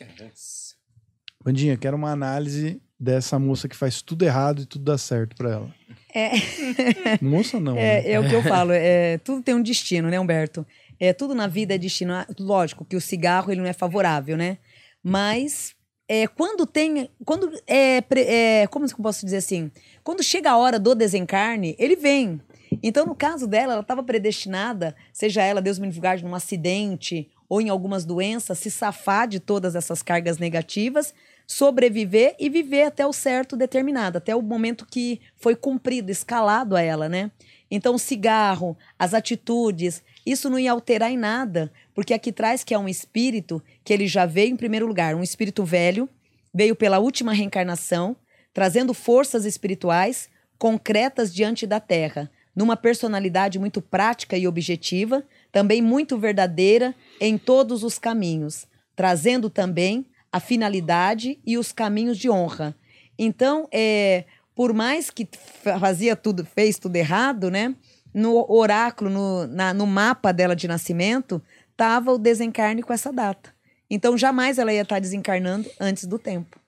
[1.44, 5.52] Bandinha, quero uma análise dessa moça que faz tudo errado e tudo dá certo pra
[5.52, 5.76] ela.
[6.14, 6.32] É.
[7.22, 8.02] Moça não, né?
[8.06, 10.66] É, é o que eu falo, é, tudo tem um destino, né, Humberto?
[11.00, 12.14] É, tudo na vida é destino.
[12.14, 14.60] Ah, Lógico que o cigarro ele não é favorável, né?
[15.04, 15.74] Mas
[16.08, 17.10] é, quando tem.
[17.26, 18.68] Quando é, é.
[18.68, 19.72] Como eu posso dizer assim?
[20.04, 22.40] Quando chega a hora do desencarne, ele vem.
[22.82, 27.60] Então, no caso dela, ela estava predestinada, seja ela, Deus me livre, num acidente ou
[27.60, 31.14] em algumas doenças, se safar de todas essas cargas negativas,
[31.46, 36.82] sobreviver e viver até o certo determinado, até o momento que foi cumprido, escalado a
[36.82, 37.30] ela, né?
[37.70, 42.74] Então, o cigarro, as atitudes, isso não ia alterar em nada, porque aqui traz que
[42.74, 46.08] é um espírito que ele já veio em primeiro lugar, um espírito velho,
[46.54, 48.16] veio pela última reencarnação,
[48.54, 56.18] trazendo forças espirituais concretas diante da Terra, numa personalidade muito prática e objetiva, também muito
[56.18, 62.76] verdadeira em todos os caminhos, trazendo também a finalidade e os caminhos de honra.
[63.18, 65.28] Então, é, por mais que
[65.64, 67.76] fa- fazia tudo, fez tudo errado, né?
[68.14, 73.54] No oráculo, no, na- no mapa dela de nascimento, estava o desencarne com essa data.
[73.90, 76.60] Então, jamais ela ia estar desencarnando antes do tempo.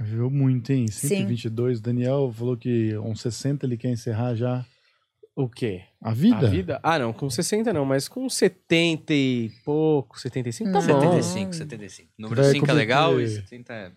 [0.00, 0.88] Viveu muito, hein?
[0.88, 1.08] Sim.
[1.08, 1.80] 122.
[1.80, 4.64] Daniel falou que uns 60 ele quer encerrar já.
[5.36, 5.82] O quê?
[6.00, 6.46] A vida?
[6.46, 6.80] A vida?
[6.82, 11.12] Ah, não, com 60 não, mas com 70 e pouco, 75 tá bom.
[11.12, 12.08] 75, 75.
[12.18, 13.92] Número Vai 5 é legal e 70 é...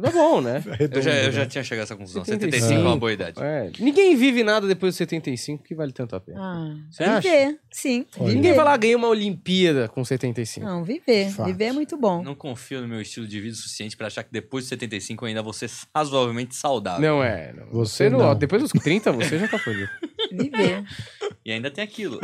[0.00, 0.62] Tá bom, né?
[0.90, 1.46] Eu já, eu Redondo, já né?
[1.46, 2.24] tinha chegado a essa conclusão.
[2.24, 2.52] 75.
[2.62, 3.42] 75 é uma boa idade.
[3.42, 6.40] É, ninguém vive nada depois dos 75 que vale tanto a pena.
[6.40, 7.20] Ah, Você acha?
[7.28, 8.06] viver, sim.
[8.16, 8.24] Olha.
[8.24, 8.34] Viver.
[8.36, 10.64] Ninguém vai lá ganhar uma Olimpíada com 75.
[10.66, 11.30] Não, viver.
[11.30, 11.46] Fato.
[11.46, 12.22] Viver é muito bom.
[12.22, 15.24] Não confio no meu estilo de vida o suficiente pra achar que depois de 75
[15.24, 17.00] eu ainda vou ser razoavelmente saudável.
[17.00, 17.52] Não é.
[17.52, 17.66] Não.
[17.70, 18.18] Você Você não.
[18.18, 18.34] não.
[18.34, 19.90] Depois dos 30, você já tá fodido.
[20.32, 20.84] Viver.
[21.44, 22.18] E ainda tem aquilo.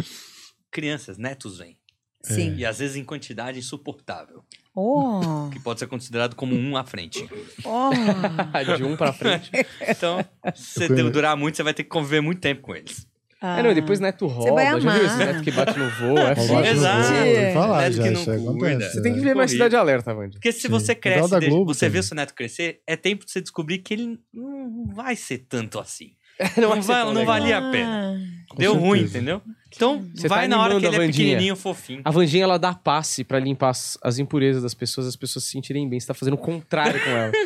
[0.71, 1.78] Crianças, netos vêm.
[2.23, 2.55] Sim.
[2.57, 4.43] E às vezes em quantidade insuportável.
[4.75, 7.29] Oh, Que pode ser considerado como um à frente.
[7.65, 7.91] oh.
[8.77, 9.51] De um pra frente.
[9.87, 13.07] Então, se você durar muito, você vai ter que conviver muito tempo com eles.
[13.41, 14.53] É, não, e depois neto roda.
[14.53, 15.05] vai Já viu amar.
[15.05, 16.19] esse neto que bate no voo?
[16.19, 17.55] É Exato.
[17.55, 18.93] falar Neto já, que não acontece.
[18.95, 19.23] Você tem que é.
[19.23, 19.51] ver mais.
[19.53, 20.33] Cidade Alerta, Vandy.
[20.33, 20.69] Porque se Sim.
[20.69, 22.01] você cresce, deixa- Globo você vê também.
[22.01, 25.79] o seu neto crescer, é tempo de você descobrir que ele não vai ser tanto
[25.79, 26.11] assim.
[26.57, 28.21] Não, Não, vai ser vai, tão não valia a pena.
[28.49, 29.19] Com Deu ruim, certeza.
[29.19, 29.43] entendeu?
[29.75, 31.13] Então, Você vai tá na hora que ele a é Vandinha.
[31.27, 32.01] pequenininho, fofinho.
[32.05, 35.51] A Vanjinha, ela dá passe pra limpar as, as impurezas das pessoas, as pessoas se
[35.51, 36.01] sentirem bem.
[36.01, 37.33] Você tá fazendo o contrário com ela.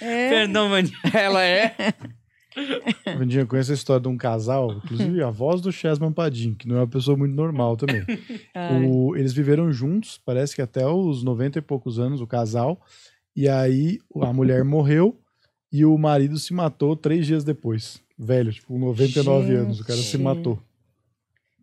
[0.00, 0.30] É.
[0.30, 0.96] Perdão, Vandinha.
[1.12, 1.74] ela é...
[3.18, 6.66] Vandinha, eu conheço a história de um casal, inclusive a voz do Chesman Padim, que
[6.68, 8.02] não é uma pessoa muito normal também.
[8.88, 12.80] O- eles viveram juntos, parece que até os 90 e poucos anos, o casal.
[13.34, 15.18] E aí a mulher morreu
[15.70, 18.01] e o marido se matou três dias depois.
[18.24, 20.22] Velho, tipo, 99 anos, o cara se Gente.
[20.22, 20.58] matou.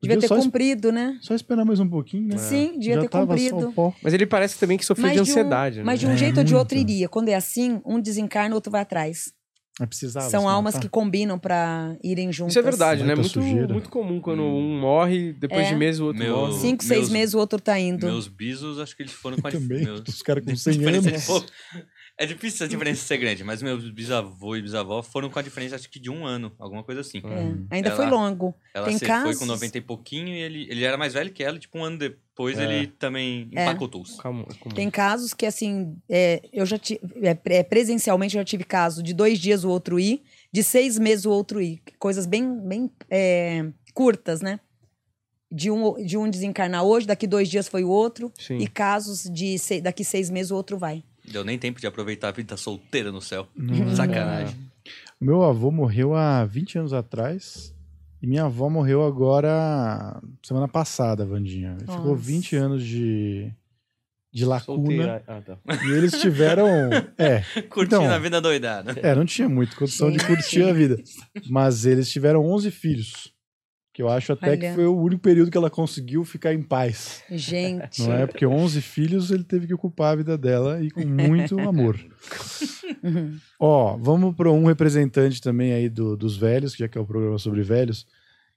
[0.01, 1.17] Devia Podia ter só, cumprido, né?
[1.21, 2.37] só esperar mais um pouquinho, né?
[2.37, 3.71] Sim, devia Já ter tava só cumprido.
[3.73, 3.93] pó.
[4.01, 5.83] Mas ele parece também que sofreu de um- ansiedade, né?
[5.83, 7.09] mas de um É, jeito ou de outro iria.
[7.09, 9.33] Quando é assim, um desencarna, o outro vai atrás.
[9.77, 10.81] Mas precisava São se almas matar.
[10.85, 12.51] que combinam pra irem juntas.
[12.53, 13.15] Isso é verdade, né?
[13.15, 13.73] Muita Muito, sujeira.
[13.73, 15.69] muito comum quando um morre, depois É.
[15.69, 16.59] de meses o outro Meu- morre.
[16.59, 18.05] Cinco, seis Meus- meses, o outro tá indo.
[18.05, 21.09] Meus bisos, acho que eles foram com a Também, meus- os caras com 100 diferença
[21.09, 21.25] anos.
[21.25, 21.47] pouco.
[22.21, 25.75] É difícil essa diferença ser grande, mas meus bisavô e bisavó foram com a diferença,
[25.77, 27.19] acho que de um ano, alguma coisa assim.
[27.23, 28.53] É, Ainda Ela- foi longo.
[28.73, 31.31] Ela Tem se foi casos- com 90 e pouquinho e ele, ele era mais velho
[31.31, 32.63] que ela, e tipo um ano depois É.
[32.65, 33.63] ele também É.
[33.63, 34.17] empacotou-se.
[34.17, 34.75] Calma, calma.
[34.75, 36.99] Tem casos que, assim, é, eu já tive.
[37.25, 40.99] é, pre- presencialmente, eu já tive caso de dois dias o outro ir, de seis
[40.99, 41.81] meses o outro ir.
[41.97, 44.59] Coisas bem, bem é, curtas, né?
[45.51, 48.31] De um, de um desencarnar hoje, daqui dois dias foi o outro.
[48.37, 48.57] Sim.
[48.57, 51.01] E casos de se- daqui seis meses o outro vai.
[51.31, 53.47] Deu nem tempo de aproveitar a vida solteira no céu.
[53.55, 53.89] Não.
[53.95, 54.55] Sacanagem.
[55.19, 57.73] Meu avô morreu há 20 anos atrás.
[58.21, 61.71] E minha avó morreu agora semana passada, Vandinha.
[61.79, 62.21] Ele Ficou Nossa.
[62.23, 63.49] 20 anos de,
[64.33, 65.21] de lacuna.
[65.25, 65.57] Ah, tá.
[65.85, 66.67] E eles tiveram.
[67.17, 68.93] É, Curtindo Então, a vida doidada.
[69.01, 70.97] é, não tinha muito condição de curtir a vida.
[71.49, 73.33] Mas eles tiveram 11 filhos.
[73.99, 74.57] Que eu acho até Olha.
[74.57, 77.21] que foi o único período que ela conseguiu ficar em paz.
[77.29, 78.01] Gente.
[78.01, 78.25] Não é?
[78.25, 81.99] Porque 11 filhos ele teve que ocupar a vida dela e com muito amor.
[83.03, 83.37] Uhum.
[83.59, 87.37] Ó, vamos para um representante também aí do- dos velhos, já que é o programa
[87.37, 88.07] sobre velhos,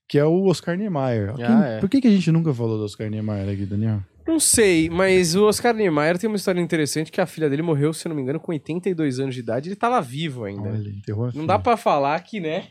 [0.06, 1.34] que é o Oscar Niemeyer.
[1.34, 1.80] Quem- Ah, é.
[1.80, 4.00] Por que, que a gente nunca falou do Oscar Niemeyer aqui, Daniel?
[4.24, 7.92] Não sei, mas o Oscar Niemeyer tem uma história interessante que a filha dele morreu,
[7.92, 9.68] se eu não me engano, com 82 anos de idade.
[9.70, 10.68] Ele tava vivo ainda.
[10.68, 11.46] Olha, enterrou a Não filha.
[11.48, 12.66] dá pra falar que, né?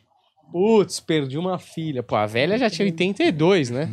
[0.51, 2.03] Putz, perdi uma filha.
[2.03, 3.89] Pô, a velha já tinha 82, né?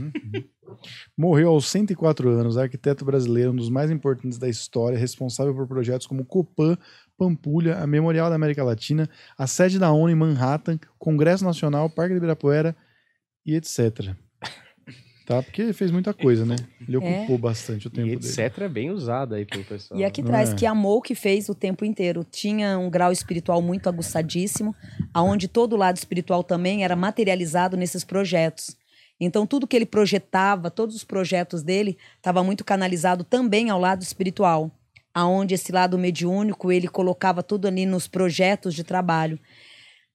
[1.17, 6.07] Morreu aos 104 anos, arquiteto brasileiro, um dos mais importantes da história, responsável por projetos
[6.07, 6.77] como Copan,
[7.17, 12.15] Pampulha, a Memorial da América Latina, a sede da ONU em Manhattan, Congresso Nacional, Parque
[12.15, 12.77] do Ibirapuera
[13.45, 14.15] e etc.
[15.29, 15.43] Tá?
[15.43, 16.57] Porque ele fez muita coisa, né?
[16.81, 18.27] Ele ocupou bastante o tempo E dele.
[18.27, 18.63] etc.
[18.63, 20.01] é bem usado aí pelo pessoal.
[20.01, 20.55] E aqui Não traz é?
[20.55, 22.25] que amou o que fez o tempo inteiro.
[22.25, 24.75] Tinha um grau espiritual muito aguçadíssimo,
[25.13, 28.75] aonde todo o lado espiritual também era materializado nesses projetos.
[29.21, 34.01] Então tudo que ele projetava, todos os projetos dele, estava muito canalizado também ao lado
[34.01, 34.71] espiritual,
[35.13, 39.39] aonde esse lado mediúnico ele colocava tudo ali nos projetos de trabalho.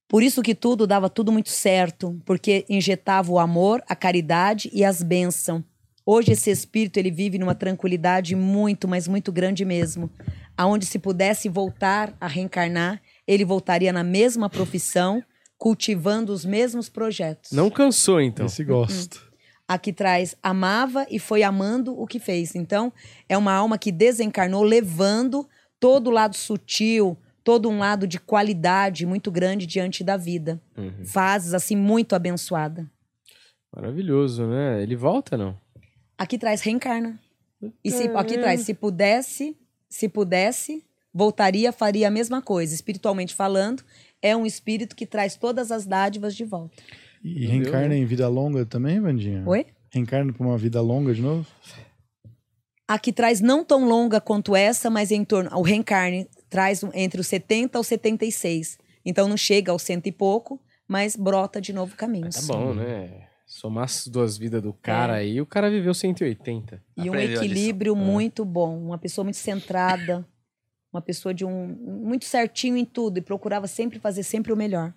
[0.07, 4.83] Por isso que tudo dava tudo muito certo, porque injetava o amor, a caridade e
[4.83, 5.63] as bênçãos.
[6.05, 10.09] Hoje esse espírito ele vive numa tranquilidade muito, mas muito grande mesmo.
[10.55, 15.23] Aonde se pudesse voltar a reencarnar, ele voltaria na mesma profissão,
[15.57, 17.51] cultivando os mesmos projetos.
[17.51, 18.45] Não cansou, então.
[18.45, 19.17] Esse gosta.
[19.65, 22.53] Aqui traz amava e foi amando o que fez.
[22.53, 22.91] Então,
[23.29, 25.47] é uma alma que desencarnou levando
[25.79, 30.61] todo o lado sutil, todo um lado de qualidade muito grande diante da vida.
[30.77, 31.05] Uhum.
[31.05, 32.89] Fases assim muito abençoada.
[33.75, 34.81] Maravilhoso, né?
[34.81, 35.57] Ele volta, não?
[36.17, 37.19] Aqui traz reencarna.
[37.83, 39.57] E se, aqui traz, se pudesse,
[39.89, 40.83] se pudesse,
[41.13, 42.73] voltaria, faria a mesma coisa.
[42.73, 43.83] Espiritualmente falando,
[44.21, 46.81] é um espírito que traz todas as dádivas de volta.
[47.23, 48.01] E reencarna Deus.
[48.01, 49.43] em vida longa também, Vandinha?
[49.45, 49.65] Oi?
[49.91, 51.45] Reencarna pra uma vida longa de novo?
[52.87, 55.49] Aqui traz não tão longa quanto essa, mas em torno.
[55.57, 58.77] O reencarne traz um- entre os 70 aos 76.
[59.03, 62.35] Então não chega aos cento e pouco, mas brota de novo caminhos.
[62.35, 63.27] Tá bom, né?
[63.47, 66.79] Somar as duas vidas do cara aí, o cara viveu 180.
[66.95, 67.43] E um Aprendeu lição.
[67.43, 68.77] equilíbrio muito bom.
[68.85, 70.23] Uma pessoa muito centrada.
[70.93, 71.67] Uma pessoa de um.
[71.67, 73.17] Muito certinho em tudo.
[73.17, 74.93] E procurava sempre fazer sempre o melhor.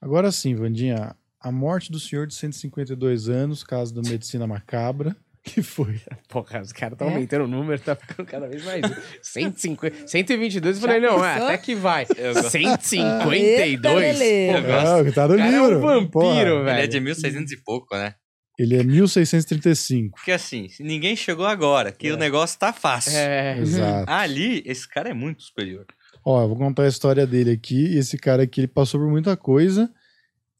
[0.00, 5.16] Agora sim, Vandinha, a morte do senhor de 152 anos, caso da medicina macabra,
[5.46, 6.00] que foi.
[6.28, 7.12] Pô, cara, os caras estão É.
[7.14, 8.82] aumentando o número, tá ficando cada vez mais.
[9.22, 12.04] 150, 122, eu falei, não, é, até que vai.
[12.18, 12.50] Eu gosto.
[12.50, 13.40] 152?
[13.42, 14.50] Eita, Lelê.
[14.56, 14.86] Eu gosto.
[14.88, 15.78] Ah, o que tá no O cara é livro.
[15.78, 16.34] um vampiro, Porra,
[16.64, 16.68] velho.
[16.70, 18.14] Ele é de 1600 e pouco, né?
[18.58, 20.16] Ele é 1635.
[20.16, 23.12] Porque assim, ninguém chegou agora, que o negócio tá fácil.
[23.16, 24.10] É, Exato.
[24.10, 25.84] Ali, esse cara é muito superior.
[26.24, 27.96] Ó, eu vou contar a história dele aqui.
[27.96, 29.90] Esse cara aqui, ele passou por muita coisa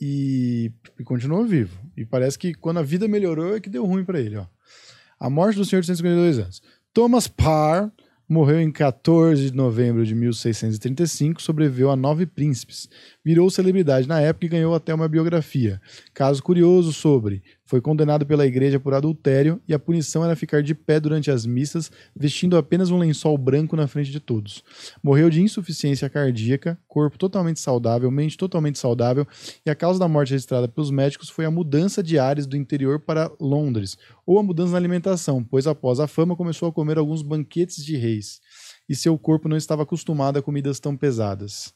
[0.00, 0.70] e,
[1.00, 1.76] e continuou vivo.
[1.96, 4.46] E parece que quando a vida melhorou é que deu ruim pra ele, ó.
[5.18, 6.62] A morte do senhor de 152 anos.
[6.92, 7.90] Thomas Parr
[8.28, 12.88] morreu em 14 de novembro de 1635, sobreviveu a nove príncipes.
[13.24, 15.80] Virou celebridade na época e ganhou até uma biografia.
[16.12, 20.72] Caso curioso sobre: foi condenado pela igreja por adultério e a punição era ficar de
[20.72, 24.62] pé durante as missas, vestindo apenas um lençol branco na frente de todos.
[25.02, 29.26] Morreu de insuficiência cardíaca, corpo totalmente saudável, mente totalmente saudável,
[29.66, 33.00] e a causa da morte registrada pelos médicos foi a mudança de ares do interior
[33.00, 37.20] para Londres, ou a mudança na alimentação, pois após a fama começou a comer alguns
[37.20, 38.40] banquetes de reis,
[38.88, 41.75] e seu corpo não estava acostumado a comidas tão pesadas.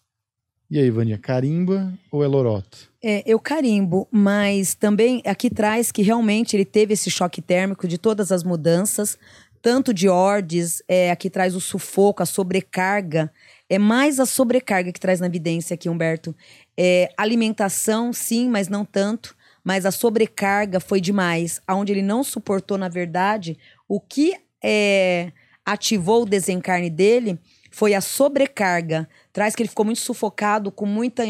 [0.71, 2.79] E aí, Vânia, carimba ou é lorota?
[3.03, 7.99] É, eu carimbo, mas também aqui traz que realmente ele teve esse choque térmico de
[7.99, 9.19] todas as mudanças,
[9.61, 13.33] tanto de ordens, é, aqui traz o sufoco, a sobrecarga.
[13.69, 16.35] É mais a sobrecarga que traz na evidência aqui, Humberto.
[16.77, 19.37] É, alimentação, sim, mas não tanto.
[19.65, 21.61] Mas a sobrecarga foi demais.
[21.69, 23.59] Onde ele não suportou, na verdade,
[23.89, 25.33] o que é,
[25.65, 27.39] ativou o desencarne dele
[27.71, 29.09] foi a sobrecarga.
[29.33, 31.23] Traz que ele ficou muito sufocado, com muita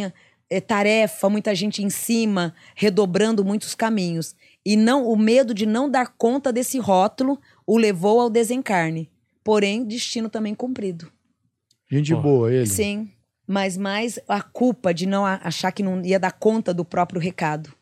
[0.48, 4.34] é, tarefa, muita gente em cima, redobrando muitos caminhos.
[4.64, 9.10] E não o medo de não dar conta desse rótulo o levou ao desencarne.
[9.44, 11.10] Porém, destino também cumprido.
[11.90, 12.66] Gente boa, ele.
[12.66, 13.10] Sim.
[13.46, 17.72] Mas mais a culpa de não achar que não ia dar conta do próprio recado.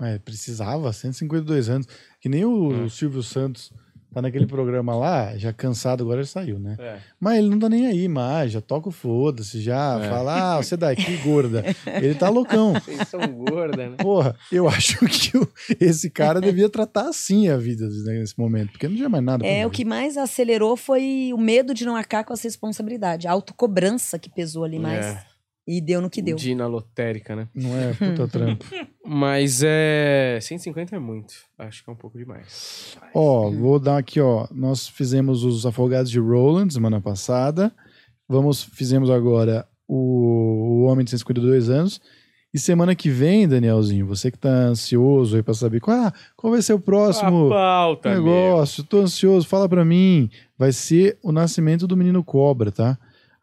[0.00, 1.88] É, precisava, 152 anos.
[2.20, 3.72] Que nem o Silvio Santos
[4.12, 6.76] tá naquele programa lá, já cansado, agora ele saiu, né?
[6.78, 6.96] É.
[7.20, 10.08] Mas ele não tá nem aí mais, já toca o foda-se, já É.
[10.08, 11.64] fala, ah, você daqui, gorda.
[11.86, 12.72] Ele tá loucão.
[12.80, 13.96] Vocês são gorda, né?
[13.98, 15.48] Porra, eu acho que o-
[15.80, 19.38] esse cara devia tratar assim a vida né, nesse momento, porque não tinha mais nada.
[19.44, 23.28] pra É, o que mais acelerou foi o medo de não arcar com essa responsabilidade.
[23.28, 25.04] A autocobrança que pesou ali mais.
[25.04, 25.22] É.
[25.70, 26.34] E deu no que deu.
[26.34, 27.46] Dina lotérica, né?
[27.54, 28.64] Não é puta trampo.
[29.04, 30.38] Mas é.
[30.40, 31.34] 150 é muito.
[31.58, 32.96] Acho que é um pouco demais.
[33.12, 34.48] Ó, vou dar aqui, ó.
[34.50, 37.70] Nós fizemos os Afogados de Roland semana passada.
[38.26, 42.00] Vamos, fizemos agora o, o Homem de 152 anos.
[42.52, 46.50] E semana que vem, Danielzinho, você que tá ansioso aí pra saber qual, ah, qual
[46.50, 48.22] vai ser o próximo pauta, meu.
[48.22, 50.30] negócio, tô ansioso, fala pra mim.
[50.56, 52.98] Vai ser o nascimento do menino cobra, tá?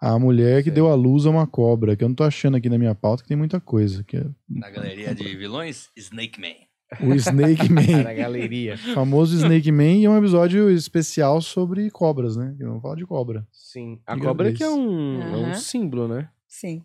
[0.07, 2.69] A mulher que deu à luz a uma cobra, que eu não tô achando aqui
[2.69, 4.03] na minha pauta, que tem muita coisa.
[4.03, 6.53] Que é Na galeria de vilões, Snake Man.
[7.01, 8.03] o Snake Man.
[8.03, 8.77] Na galeria.
[8.77, 12.53] famoso Snake Man e é um episódio especial sobre cobras, né?
[12.59, 13.47] Vamos falar de cobra.
[13.51, 13.99] Sim.
[14.05, 16.29] A De cobra que é um, é um símbolo, né?
[16.47, 16.83] Sim.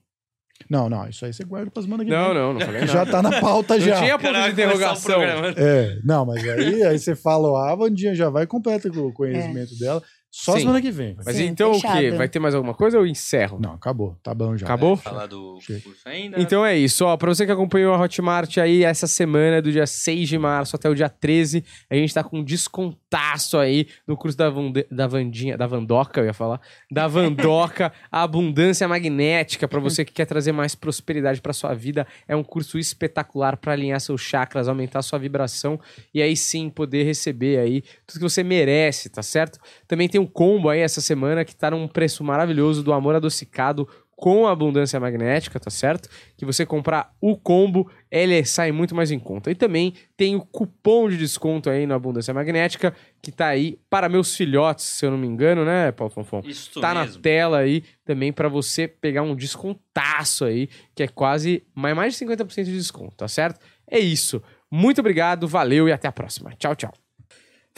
[0.69, 2.35] Não, não, isso aí você guarda pras semanas que Não, vem.
[2.35, 2.93] não, não falei nada.
[2.93, 3.99] Já tá na pauta Não já.
[4.03, 5.23] tinha ponto de começar o interrogação.
[5.57, 9.13] É, não, mas aí, aí você fala, ah, a Vandinha já vai completa com o
[9.13, 10.03] conhecimento dela.
[10.33, 10.61] Só Sim.
[10.61, 11.17] semana que vem.
[11.25, 11.99] Mas Sim, então o fechado.
[11.99, 12.11] quê?
[12.13, 13.59] Vai ter mais alguma coisa ou eu encerro?
[13.61, 14.17] Não, acabou.
[14.23, 14.65] Tá bom já.
[14.65, 14.97] Acabou?
[14.97, 15.81] Falar do Chega.
[15.81, 16.41] curso ainda.
[16.41, 17.17] Então é isso, ó.
[17.17, 20.89] Pra você que acompanhou a Hotmart aí essa semana, do dia 6 de março até
[20.89, 25.07] o dia 13, a gente tá com um descontaço aí no curso da, Vande- da
[25.09, 26.61] Vandinha, da Vandoca, eu ia falar,
[26.91, 32.07] da Vandoca, a Abundância Magnética, pra você que quer trazer mais prosperidade pra sua vida.
[32.29, 35.79] É um curso espetacular pra alinhar seus chakras, aumentar sua vibração
[36.15, 39.59] e aí sim poder receber aí tudo que você merece, tá certo?
[39.89, 43.89] Também tem um combo aí essa semana que tá num preço maravilhoso do amor adocicado
[44.21, 46.09] com a abundância magnética, tá certo?
[46.37, 49.51] Que você comprar o combo, ele sai muito mais em conta.
[49.51, 54.11] E também tem o cupom de desconto aí na abundância magnética, que tá aí para
[54.11, 56.43] meus filhotes, se eu não me engano, né, Paulo Fonfon?
[56.45, 57.15] Isso tá mesmo.
[57.15, 62.15] na tela aí também para você pegar um descontaço aí, que é quase mais, mais
[62.15, 63.59] de 50% de desconto, tá certo?
[63.91, 64.43] É isso.
[64.71, 66.53] Muito obrigado, valeu e até a próxima.
[66.59, 66.93] Tchau, tchau.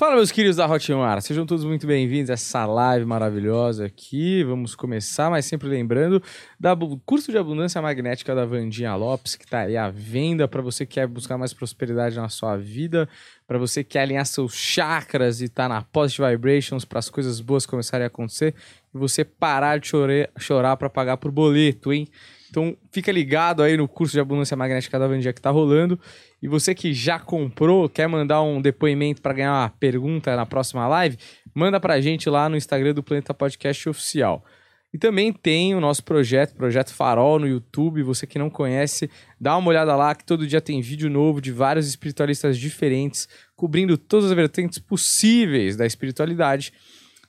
[0.03, 4.43] Fala, meus queridos da Hotmart, sejam todos muito bem-vindos a essa live maravilhosa aqui.
[4.43, 6.21] Vamos começar, mas sempre lembrando
[6.59, 10.85] do curso de abundância magnética da Vandinha Lopes, que está aí à venda para você
[10.85, 13.09] que quer buscar mais prosperidade na sua vida,
[13.47, 17.39] para você que quer alinhar seus chakras e tá na positive vibrations para as coisas
[17.39, 18.57] boas começarem a acontecer
[18.93, 22.09] e você parar de chore- chorar para pagar por boleto, hein?
[22.53, 25.99] Então fica ligado aí no curso de abundância magnética da Vandia que tá rolando.
[26.43, 30.87] E você que já comprou, quer mandar um depoimento para ganhar uma pergunta na próxima
[30.87, 31.17] live,
[31.55, 34.45] manda pra gente lá no Instagram do Planeta Podcast Oficial.
[34.93, 38.03] E também tem o nosso projeto, Projeto Farol, no YouTube.
[38.03, 39.09] Você que não conhece,
[39.41, 43.27] dá uma olhada lá, que todo dia tem vídeo novo de vários espiritualistas diferentes,
[43.57, 46.71] cobrindo todas as vertentes possíveis da espiritualidade.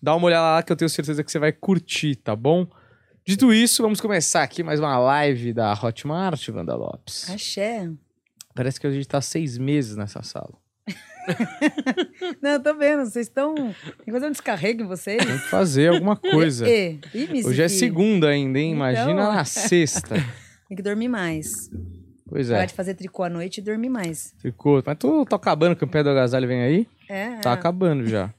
[0.02, 2.68] Dá uma olhada lá que eu tenho certeza que você vai curtir, tá bom?
[3.26, 7.30] Dito isso, vamos começar aqui mais uma live da Hotmart, Wanda Lopes.
[7.30, 7.90] Axé.
[8.54, 10.52] Parece que a gente tá seis meses nessa sala.
[12.44, 13.56] Não, eu tô vendo, vocês estão.
[13.56, 15.26] Tem que fazer um descarrego em vocês.
[15.26, 16.66] Tem que fazer alguma coisa.
[16.70, 18.74] E, e, me Hoje é segunda ainda, hein?
[18.74, 19.34] Imagina Então.
[19.34, 20.16] na sexta.
[20.68, 21.70] Tem que dormir mais.
[22.28, 22.66] Pois Parar é.
[22.66, 24.34] de fazer tricô à noite e dormir mais.
[24.40, 24.84] Ficou.
[24.86, 26.88] Mas tô, tô acabando que o pé do agasalho vem aí?
[27.10, 27.38] É.
[27.38, 27.54] Tá é.
[27.54, 28.34] acabando já.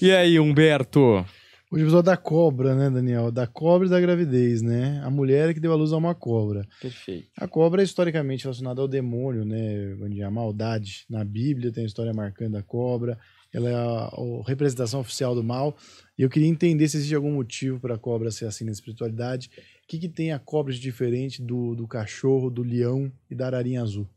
[0.00, 1.26] e aí, Humberto?
[1.70, 3.30] Hoje o episódio da cobra, né, Daniel?
[3.30, 5.02] Da cobra e da gravidez, né?
[5.04, 6.66] A mulher que deu a luz a uma cobra.
[6.80, 7.28] Perfeito.
[7.36, 9.94] A cobra é historicamente relacionada ao demônio, né?
[10.00, 11.04] Onde a maldade.
[11.10, 13.18] Na Bíblia tem a história marcando a cobra.
[13.52, 15.76] Ela é a, a representação oficial do mal.
[16.18, 19.50] E eu queria entender se existe algum motivo para a cobra ser assim na espiritualidade.
[19.84, 23.44] O que, que tem a cobra de diferente do, do cachorro, do leão e da
[23.44, 24.08] ararinha azul?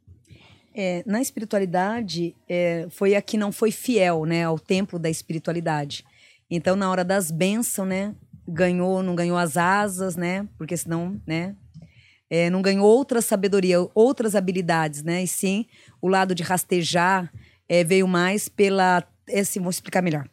[0.74, 6.06] É, na espiritualidade, é, foi a que não foi fiel né, ao templo da espiritualidade.
[6.52, 8.14] Então, na hora das bênçãos, né?
[8.48, 10.48] Ganhou, não ganhou as asas, né?
[10.58, 11.56] Porque senão, né?
[12.32, 15.22] é, não ganhou outra sabedoria, outras habilidades, né?
[15.22, 15.66] E sim,
[16.02, 17.30] o lado de rastejar
[17.68, 19.04] é, veio mais pela.
[19.28, 20.26] Esse, vou explicar melhor.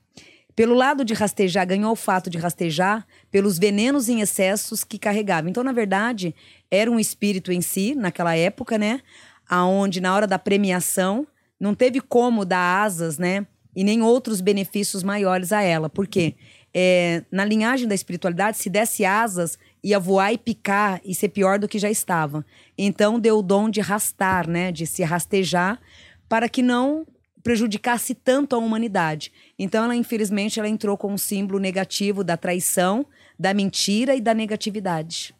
[0.54, 5.50] Pelo lado de rastejar, ganhou o fato de rastejar pelos venenos em excessos que carregava.
[5.50, 6.34] Então, na verdade,
[6.70, 9.00] era um espírito em si, naquela época, né?
[9.48, 11.26] Aonde, na hora da premiação,
[11.58, 13.44] não teve como dar asas, né?
[13.74, 15.88] E nem outros benefícios maiores a ela.
[15.88, 16.34] Por quê?
[16.74, 21.58] É, na linhagem da espiritualidade, se desse asas, ia voar e picar e ser pior
[21.58, 22.44] do que já estava.
[22.76, 24.70] Então, deu o dom de rastar, né?
[24.72, 25.80] De se rastejar
[26.28, 27.06] para que não
[27.42, 29.32] prejudicasse tanto a humanidade.
[29.58, 33.06] Então, ela, infelizmente, ela entrou com um símbolo negativo da traição,
[33.38, 35.34] da mentira e da negatividade.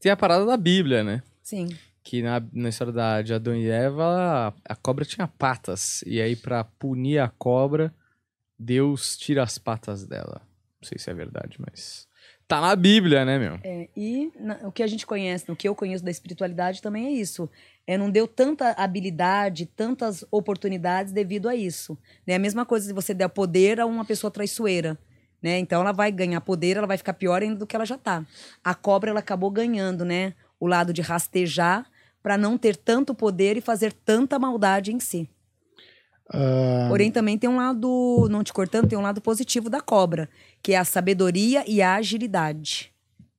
[0.00, 1.22] Tem a parada da Bíblia, né?
[1.42, 1.68] Sim.
[2.08, 6.02] Que na, na história da, de Adão e Eva, a, a cobra tinha patas.
[6.06, 7.92] E aí, pra punir a cobra,
[8.56, 10.40] Deus tira as patas dela.
[10.80, 12.06] Não sei se é verdade, mas.
[12.46, 13.58] Tá na Bíblia, né, meu?
[13.64, 17.06] É, e na- o que a gente conhece, o que eu conheço da espiritualidade também
[17.06, 17.50] é isso.
[17.84, 21.98] É, não deu tanta habilidade, tantas oportunidades devido a isso.
[22.24, 24.96] É a mesma coisa se você der poder a uma pessoa traiçoeira.
[25.42, 25.58] Né?
[25.58, 28.24] Então ela vai ganhar poder, ela vai ficar pior ainda do que ela já tá.
[28.62, 30.34] A cobra ela acabou ganhando, né?
[30.60, 31.84] O lado de rastejar
[32.26, 35.28] para não ter tanto poder e fazer tanta maldade em si.
[36.28, 40.28] Ah, Porém, também tem um lado, não te cortando, tem um lado positivo da cobra,
[40.60, 42.92] que é a sabedoria e a agilidade.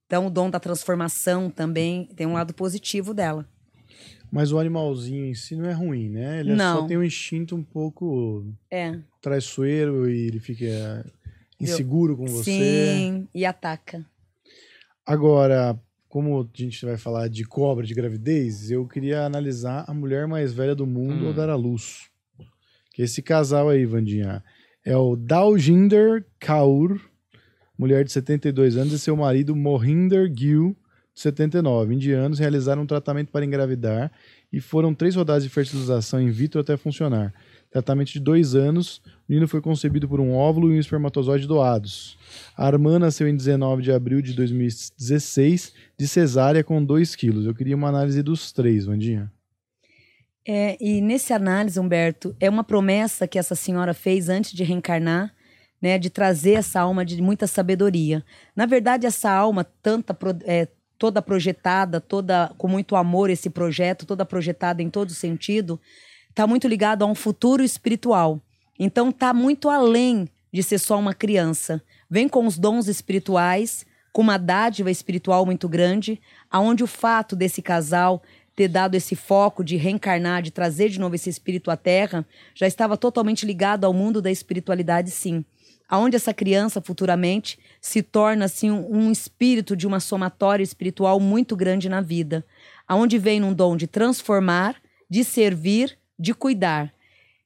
[0.06, 3.46] Então, o dom da transformação também tem um lado positivo dela.
[4.32, 6.40] mas o animalzinho em si não é ruim, né?
[6.40, 6.80] Ele é Não.
[6.84, 8.98] só tem um instinto um pouco É.
[9.22, 11.06] traiçoeiro e ele fica
[11.60, 12.52] inseguro com você.
[12.52, 14.06] Sim, e ataca.
[15.06, 15.78] Agora,
[16.08, 20.54] como a gente vai falar de cobra de gravidez, eu queria analisar a mulher mais
[20.54, 21.28] velha do mundo Hum.
[21.28, 22.10] ao dar à luz.
[22.94, 24.44] Que esse casal aí, Vandinha,
[24.84, 27.00] é o Daljinder Kaur,
[27.78, 30.76] mulher de 72 anos, e seu marido Mohinder Gill,
[31.14, 34.12] de 79, indianos, realizaram um tratamento para engravidar
[34.52, 37.34] e foram três rodadas de fertilização in vitro até funcionar.
[37.72, 42.18] Tratamento de dois anos, o menino foi concebido por um óvulo e um espermatozoide doados.
[42.56, 47.46] A Armã nasceu em 19 de abril de 2016, de cesárea com 2 quilos.
[47.46, 49.32] Eu queria uma análise dos três, Vandinha.
[50.48, 55.36] É, e nesse análise, Humberto, é uma promessa que essa senhora fez antes de reencarnar,
[55.82, 58.24] né, de trazer essa alma de muita sabedoria.
[58.56, 64.26] Na verdade, essa alma, tanta, é, toda projetada, toda com muito amor esse projeto, toda
[64.26, 65.80] projetada em todo sentido,
[66.38, 68.40] está muito ligado a um futuro espiritual.
[68.78, 71.82] Então, está muito além de ser só uma criança.
[72.08, 73.84] Vem com os dons espirituais,
[74.14, 78.22] com uma dádiva espiritual muito grande, aonde o fato desse casal
[78.56, 82.24] ter dado esse foco de reencarnar, de trazer de novo esse espírito à Terra,
[82.54, 85.44] já estava totalmente ligado ao mundo da espiritualidade, sim.
[85.90, 91.56] Aonde essa criança futuramente se torna assim um, um espírito de uma somatória espiritual muito
[91.56, 92.46] grande na vida,
[92.88, 94.76] aonde vem num dom de transformar,
[95.10, 96.94] de servir, de cuidar.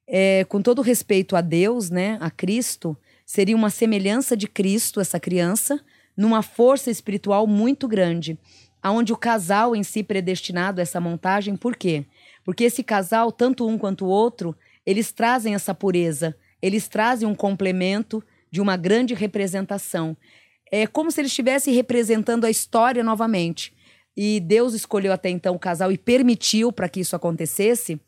[0.08, 5.20] É, com todo respeito a Deus, né, a Cristo, seria uma semelhança de Cristo essa
[5.20, 5.80] criança,
[6.18, 8.38] numa força espiritual muito grande
[8.82, 12.06] aonde o casal em si predestinado a essa montagem, por quê?
[12.44, 14.56] Porque esse casal, tanto um quanto o outro,
[14.86, 20.18] eles trazem essa pureza, eles trazem um complemento de uma grande representação.
[20.72, 23.74] É como se ele estivesse representando a história novamente.
[24.18, 28.00] E Deus escolheu até então o casal e permitiu para que isso acontecesse,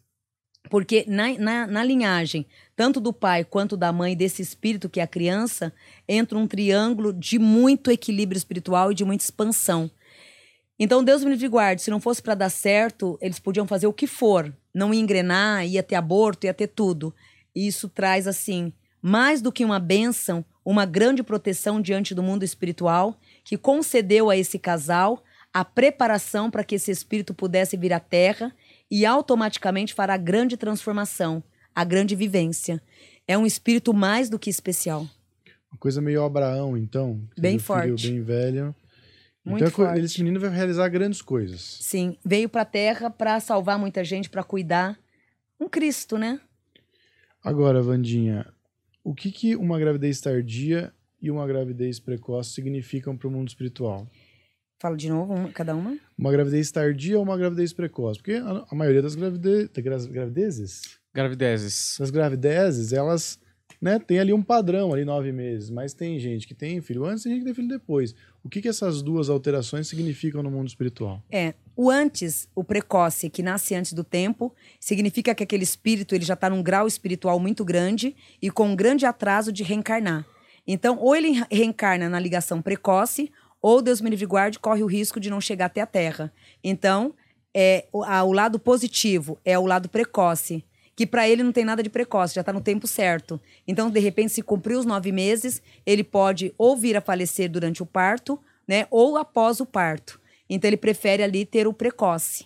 [0.70, 2.46] porque na, na, na linhagem,
[2.76, 5.74] tanto do pai quanto da mãe, desse espírito que é a criança,
[6.08, 9.90] entra um triângulo de muito equilíbrio espiritual e de muita expansão.
[10.80, 13.94] Então, Deus me livre guarde, se não fosse para dar certo, eles podiam fazer o
[13.94, 17.14] que for, não ia engrenar, ia ter aborto, ia ter tudo.
[17.56, 22.44] E isso traz, assim, mais do que uma bênção, uma grande proteção diante do mundo
[22.44, 28.00] espiritual, que concedeu a esse casal a preparação para que esse espírito pudesse vir à
[28.00, 28.52] Terra
[28.96, 32.80] e automaticamente fará a grande transformação, a grande vivência.
[33.28, 35.10] É um espírito mais do que especial.
[35.72, 37.16] Uma coisa meio Abraão, então.
[37.36, 38.12] Bem teve um filho forte.
[38.12, 38.76] Bem velho.
[39.44, 40.06] Muito então, é co- forte.
[40.06, 41.80] esse menino vai realizar grandes coisas.
[41.82, 44.96] Sim, veio para a Terra para salvar muita gente, para cuidar.
[45.60, 46.40] Um Cristo, né?
[47.44, 48.46] Agora, Vandinha,
[49.04, 54.08] o que, que uma gravidez tardia e uma gravidez precoce significam para o mundo espiritual?
[54.84, 55.98] Fala de novo, uma- cada uma.
[56.18, 58.20] Uma gravidez tardia ou uma gravidez precoce?
[58.20, 59.70] Porque a, a maioria das gravide,
[60.12, 61.96] gravidezes, Gravidezes.
[61.98, 63.40] das gravidezes, elas
[63.82, 65.70] né, tem ali um padrão, ali nove meses.
[65.70, 68.14] Mas tem gente que tem filho antes e tem gente que tem filho depois.
[68.44, 71.24] O que, que essas duas alterações significam no mundo espiritual?
[71.32, 76.26] É, o antes, o precoce, que nasce antes do tempo, significa que aquele espírito ele
[76.26, 80.26] já está num grau espiritual muito grande e com um grande atraso de reencarnar.
[80.66, 83.30] Então, ou ele re- reencarna na ligação precoce,
[83.64, 86.32] ou Deus me livre guarde, corre o risco de não chegar até a Terra.
[86.64, 87.14] Então,
[87.56, 90.64] é, o, a- o lado positivo é o lado precoce,
[90.96, 93.40] que para ele não tem nada de precoce, já está no tempo certo.
[93.68, 97.82] Então, de repente, se cumprir os nove meses, ele pode ou vir a falecer durante
[97.82, 98.38] o parto,
[98.68, 100.20] né, ou após o parto.
[100.50, 102.46] Então, ele prefere ali ter o precoce.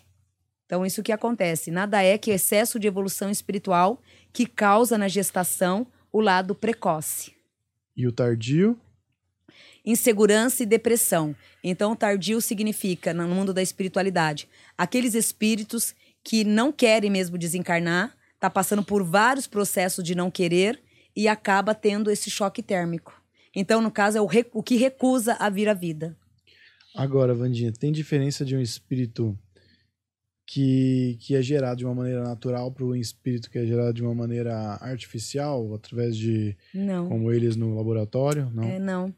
[0.65, 1.72] Então, isso que acontece.
[1.72, 3.99] Nada é que excesso de evolução espiritual
[4.32, 7.34] que causa na gestação o lado precoce
[7.95, 8.78] E o tardio?
[9.88, 11.34] Insegurança e depressão.
[11.64, 18.50] Então, tardio significa, no mundo da espiritualidade, aqueles espíritos que não querem mesmo desencarnar, tá
[18.50, 20.78] passando por vários processos de não querer
[21.16, 23.14] e acaba tendo esse choque térmico.
[23.56, 26.18] Então, no caso, é o, o que recusa a vir à vida.
[26.94, 29.38] Agora, Vandinha, tem diferença de um espírito
[30.46, 34.04] que, que é gerado de uma maneira natural para um espírito que é gerado de
[34.04, 37.08] uma maneira artificial, através de, Não.
[37.08, 38.50] como eles no laboratório?
[38.54, 38.64] Não.
[38.64, 39.14] É, não.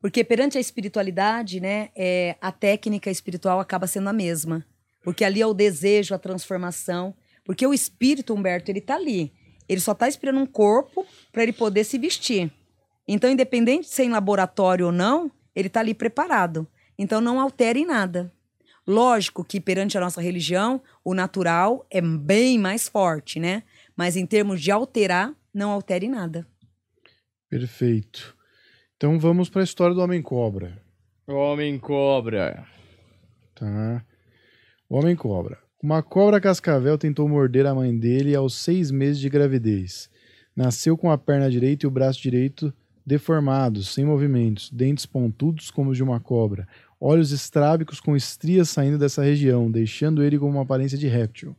[0.00, 4.64] Porque perante a espiritualidade, né, é, a técnica espiritual acaba sendo a mesma.
[5.02, 7.14] Porque ali é o desejo, a transformação.
[7.44, 9.32] Porque o espírito, Humberto, ele tá ali.
[9.68, 12.52] Ele só tá esperando um corpo para ele poder se vestir.
[13.08, 16.66] Então, independente de ser em laboratório ou não, ele tá ali preparado.
[16.98, 18.32] Então, não altere em nada.
[18.86, 23.64] Lógico que perante a nossa religião, o natural é bem mais forte, né?
[23.96, 26.46] Mas em termos de alterar, não altere nada.
[27.48, 28.35] Perfeito.
[28.96, 30.80] Então vamos para a história do Homem-Cobra.
[31.28, 32.66] Homem cobra.
[33.54, 34.02] Tá?
[34.88, 35.58] O Homem-Cobra.
[35.82, 40.08] Uma cobra cascavel tentou morder a mãe dele aos seis meses de gravidez.
[40.56, 42.72] Nasceu com a perna direita e o braço direito
[43.06, 46.66] deformados, sem movimentos, dentes pontudos como os de uma cobra,
[47.00, 51.54] olhos estrábicos com estrias saindo dessa região, deixando ele com uma aparência de réptil.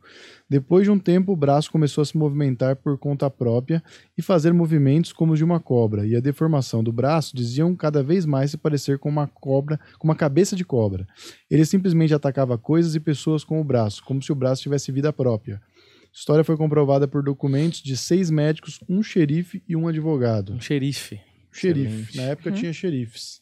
[0.50, 3.82] Depois de um tempo, o braço começou a se movimentar por conta própria
[4.16, 8.02] e fazer movimentos como os de uma cobra, e a deformação do braço diziam cada
[8.02, 11.06] vez mais se parecer com uma cobra, com uma cabeça de cobra.
[11.50, 15.12] Ele simplesmente atacava coisas e pessoas com o braço, como se o braço tivesse vida
[15.12, 15.56] própria.
[15.56, 20.54] A história foi comprovada por documentos de seis médicos, um xerife e um advogado.
[20.54, 21.20] Um xerife.
[21.58, 21.86] Xerife.
[21.88, 22.16] Excelente.
[22.16, 23.40] Na época tinha xerifes.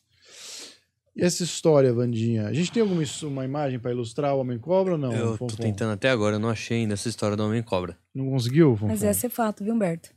[1.16, 2.46] E essa história, Vandinha?
[2.46, 5.12] A gente tem alguma uma imagem para ilustrar o Homem-Cobra ou não?
[5.12, 5.62] eu tô Fonfon?
[5.62, 7.96] tentando até agora, eu não achei ainda essa história do Homem-Cobra.
[8.14, 8.88] Não conseguiu, Fonfon?
[8.88, 10.10] Mas esse é fato, viu, Humberto?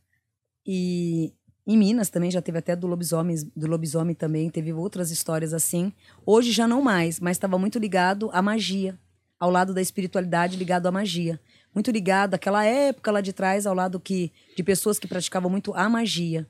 [0.68, 1.34] E
[1.66, 5.94] em Minas também já teve até do lobisomem, do lobisomem também, teve outras histórias assim.
[6.26, 9.00] Hoje já não mais, mas estava muito ligado à magia,
[9.40, 11.40] ao lado da espiritualidade ligado à magia.
[11.74, 15.74] Muito ligado àquela época lá de trás, ao lado que de pessoas que praticavam muito
[15.74, 16.46] a magia,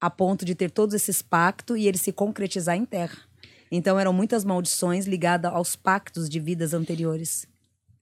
[0.00, 3.18] a ponto de ter todos esses pactos e eles se concretizar em terra.
[3.70, 7.46] Então eram muitas maldições ligadas aos pactos de vidas anteriores.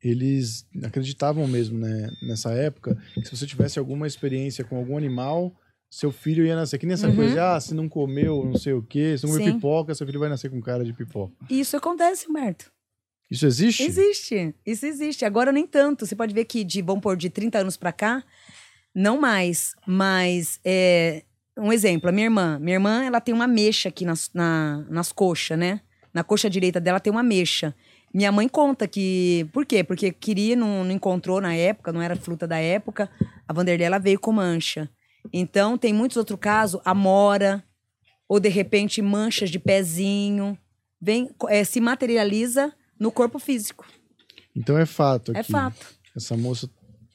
[0.02, 5.52] Eles acreditavam mesmo, né, nessa época, que se você tivesse alguma experiência com algum animal,
[5.90, 6.78] seu filho ia nascer.
[6.78, 7.16] Que nem essa Uhum.
[7.16, 9.54] coisa ah, se não comeu não sei o quê, se não comeu Sim.
[9.54, 11.34] pipoca, seu filho vai nascer com cara de pipoca.
[11.50, 12.70] E isso acontece, Humberto.
[13.30, 13.82] Isso existe?
[13.82, 15.24] Existe, isso existe.
[15.24, 16.06] Agora nem tanto.
[16.06, 18.24] Você pode ver que de, vamos pôr, de 30 anos pra cá,
[18.94, 21.24] não mais, mas é,
[21.58, 22.58] um exemplo, a minha irmã.
[22.58, 25.80] Minha irmã, ela tem uma mecha aqui nas, na, nas coxas, né?
[26.12, 27.74] Na coxa direita dela tem uma mecha.
[28.14, 29.46] Minha mãe conta que...
[29.52, 29.84] Por quê?
[29.84, 33.10] Porque queria, não, não encontrou na época, não era fruta da época.
[33.46, 34.88] A Vanderlei, ela veio com mancha.
[35.32, 36.80] Então, tem muitos outros casos.
[36.84, 37.62] A Mora,
[38.28, 40.56] ou de repente manchas de pezinho,
[41.00, 43.86] vem, é, se materializa no corpo físico.
[44.54, 45.40] Então é fato aqui.
[45.40, 45.86] É fato.
[46.16, 46.68] Essa moça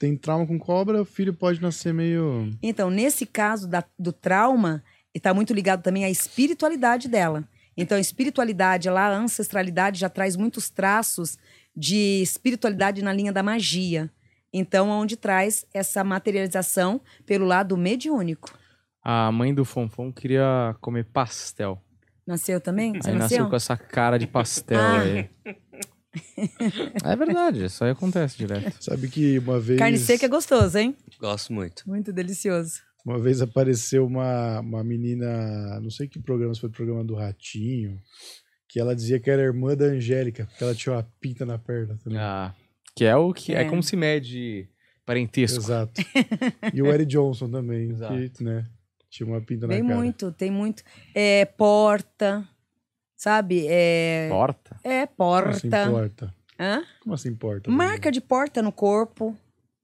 [0.04, 2.52] tem trauma com cobra, o filho pode nascer meio.
[2.62, 4.84] Então, nesse caso da- do trauma,
[5.16, 7.48] está muito ligado também à espiritualidade dela.
[7.78, 11.38] Então, a espiritualidade lá, a ancestralidade já traz muitos traços
[11.74, 14.12] de espiritualidade na linha da magia.
[14.52, 18.54] Então, onde traz essa materialização pelo lado mediúnico.
[19.02, 21.82] A mãe do Fonfon queria comer pastel.
[22.28, 22.92] Nasceu também?
[23.02, 23.38] Você aí nasceu?
[23.38, 25.00] nasceu com essa cara de pastel Ah.
[25.00, 25.30] aí.
[27.04, 28.84] É verdade, isso aí acontece direto.
[28.84, 29.80] Sabe que uma vez.
[29.80, 30.96] Carne seca é gostoso, hein?
[31.20, 31.84] Gosto muito.
[31.88, 32.82] Muito delicioso.
[33.06, 37.16] Uma vez apareceu uma, uma menina, não sei que programa, se foi o programa do
[37.16, 38.00] Ratinho,
[38.70, 41.98] que ela dizia que era irmã da Angélica, porque ela tinha uma pinta na perna
[42.04, 42.18] também.
[42.20, 42.54] Ah,
[42.96, 43.64] que é o que é.
[43.64, 43.66] É.
[43.66, 44.70] como se mede
[45.06, 45.60] parentesco.
[45.60, 46.02] Exato.
[46.74, 48.14] E o Eric Johnson também, Exato.
[48.32, 48.66] que, né,
[49.10, 50.00] tinha uma pinta Tem na cara.
[50.00, 50.82] muito, tem muito.
[51.14, 52.48] É porta,
[53.16, 53.66] sabe?
[53.68, 54.76] É, Porta.
[54.84, 55.90] é Como assim porta.
[55.92, 56.34] porta?
[56.60, 56.84] Hã?
[57.02, 57.72] Como assim porta?
[57.72, 59.36] Marca de porta no corpo.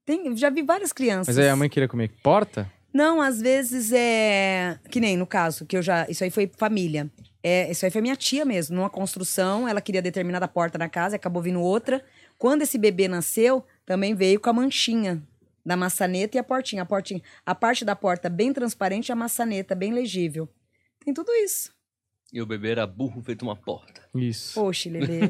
[0.04, 1.34] Tem, já vi várias crianças.
[1.36, 2.70] Mas aí a mãe queria comer porta?
[2.92, 4.78] Não, às vezes é.
[4.90, 6.06] Que nem no caso, que eu já.
[6.08, 7.08] Isso aí foi família.
[7.42, 8.76] É, isso aí foi minha tia mesmo.
[8.76, 12.04] Numa construção, ela queria determinada porta na casa e acabou vindo outra.
[12.36, 15.22] Quando esse bebê nasceu, também veio com a manchinha
[15.64, 16.82] da maçaneta e a portinha.
[16.82, 20.48] A, portinha, a parte da porta bem transparente e a maçaneta bem legível.
[21.04, 21.72] Tem tudo isso.
[22.32, 24.02] E o bebê era burro feito uma porta.
[24.14, 24.54] Isso.
[24.54, 25.28] Poxa, Lelê.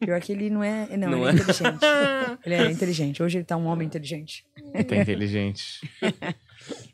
[0.00, 0.86] Pior que ele não é.
[0.96, 1.42] Não, Não ele é, é?
[1.42, 1.80] inteligente.
[2.44, 3.22] Ele é inteligente.
[3.22, 4.44] Hoje ele tá um homem inteligente.
[4.88, 5.80] Tá inteligente.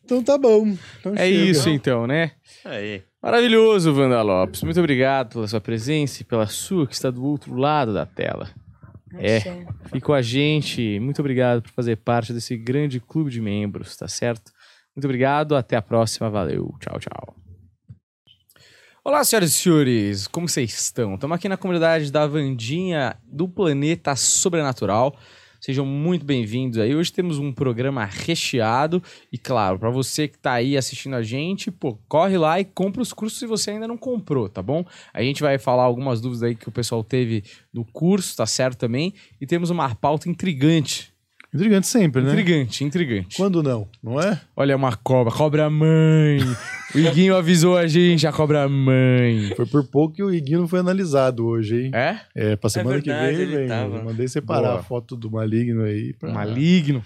[0.05, 0.77] Então tá bom.
[1.01, 1.51] Então É chega.
[1.51, 2.33] isso então, né?
[2.65, 3.03] Aí.
[3.23, 4.63] Maravilhoso, Wanda Lopes.
[4.63, 8.51] Muito obrigado pela sua presença e pela sua que está do outro lado da tela.
[9.15, 9.39] É.
[9.39, 9.67] Axé.
[9.87, 11.01] Fique com a gente.
[11.01, 14.53] Muito obrigado por fazer parte desse grande clube de membros, tá certo?
[14.95, 15.57] Muito obrigado.
[15.57, 16.29] Até a próxima.
[16.31, 16.75] Valeu.
[16.81, 17.48] Tchau, tchau.
[19.09, 20.27] Olá, senhoras e senhores.
[20.27, 21.15] Como vocês estão?
[21.15, 25.17] Estamos aqui na comunidade da Vandinha do Planeta Sobrenatural.
[25.59, 26.95] Sejam muito bem-vindos aí.
[26.95, 29.03] Hoje temos um programa recheado
[29.33, 33.01] e claro, para você que tá aí assistindo a gente, pô, corre lá e compra
[33.01, 34.85] os cursos se você ainda não comprou, tá bom?
[35.15, 37.43] A gente vai falar algumas dúvidas aí que o pessoal teve
[37.73, 39.15] no curso, tá certo também?
[39.41, 41.15] E temos uma pauta intrigante.
[41.55, 42.29] Intrigante sempre, né?
[42.29, 43.39] Intrigante, intrigante.
[43.39, 44.39] Quando não, não é?
[44.55, 46.41] Olha uma cobra, cobra mãe.
[46.95, 49.53] o Iguinho avisou a gente, a cobra mãe.
[49.55, 51.91] Foi por pouco que o Iguinho não foi analisado hoje, hein?
[51.95, 52.21] É?
[52.35, 53.69] É, pra semana verdade, que vem, ele vem.
[53.69, 54.03] tava.
[54.03, 54.81] Mandei separar Boa.
[54.81, 56.13] a foto do maligno aí.
[56.15, 56.33] Pra...
[56.33, 57.03] Maligno.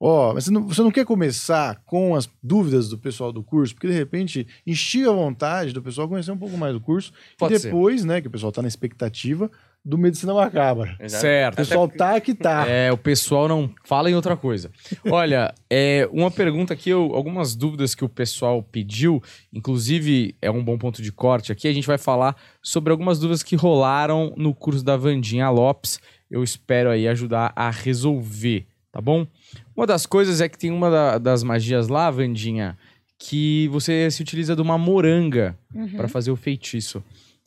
[0.00, 3.74] Ó, mas você não, você não quer começar com as dúvidas do pessoal do curso?
[3.74, 7.12] Porque de repente instiga a vontade do pessoal conhecer um pouco mais do curso.
[7.36, 7.68] Pode e ser.
[7.68, 9.50] depois, né, que o pessoal tá na expectativa
[9.84, 10.96] do Medicina Macabra.
[11.00, 11.20] Exato.
[11.22, 11.54] Certo.
[11.54, 12.66] O pessoal tá que tá.
[12.68, 14.70] É, o pessoal não fala em outra coisa.
[15.10, 19.22] Olha, é, uma pergunta aqui, eu- algumas dúvidas que o pessoal pediu,
[19.52, 23.42] inclusive é um bom ponto de corte aqui, a gente vai falar sobre algumas dúvidas
[23.42, 25.98] que rolaram no curso da Vandinha Lopes.
[26.30, 29.26] Eu espero aí ajudar a resolver, tá bom?
[29.74, 32.76] Uma das coisas é que tem uma da- das magias lá, Vandinha,
[33.18, 35.88] que você se utiliza de uma moranga Uhum.
[35.96, 37.02] para fazer o feitiço.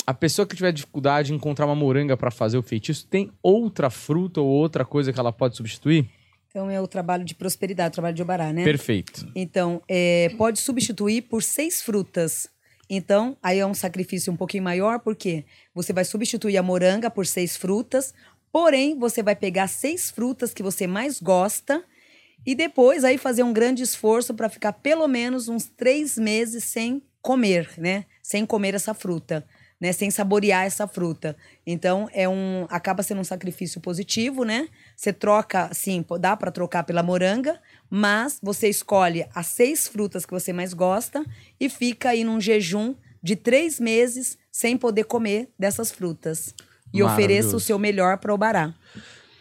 [0.05, 3.89] A pessoa que tiver dificuldade em encontrar uma moranga para fazer o feitiço, tem outra
[3.89, 6.09] fruta ou outra coisa que ela pode substituir?
[6.49, 8.63] Então é o trabalho de prosperidade, o trabalho de Obará, né?
[8.63, 9.31] Perfeito.
[9.33, 12.49] Então, é, pode substituir por seis frutas.
[12.89, 17.25] Então, aí é um sacrifício um pouquinho maior, porque você vai substituir a moranga por
[17.25, 18.13] seis frutas,
[18.51, 21.81] porém, você vai pegar seis frutas que você mais gosta
[22.45, 27.01] e depois aí fazer um grande esforço para ficar pelo menos uns três meses sem
[27.21, 28.05] comer, né?
[28.21, 29.45] Sem comer essa fruta.
[29.81, 31.35] Né, sem saborear essa fruta.
[31.65, 34.67] Então, é um acaba sendo um sacrifício positivo, né?
[34.95, 37.59] Você troca, sim, dá para trocar pela moranga,
[37.89, 41.25] mas você escolhe as seis frutas que você mais gosta
[41.59, 46.53] e fica aí num jejum de três meses sem poder comer dessas frutas.
[46.93, 48.75] E ofereça o seu melhor para o bará.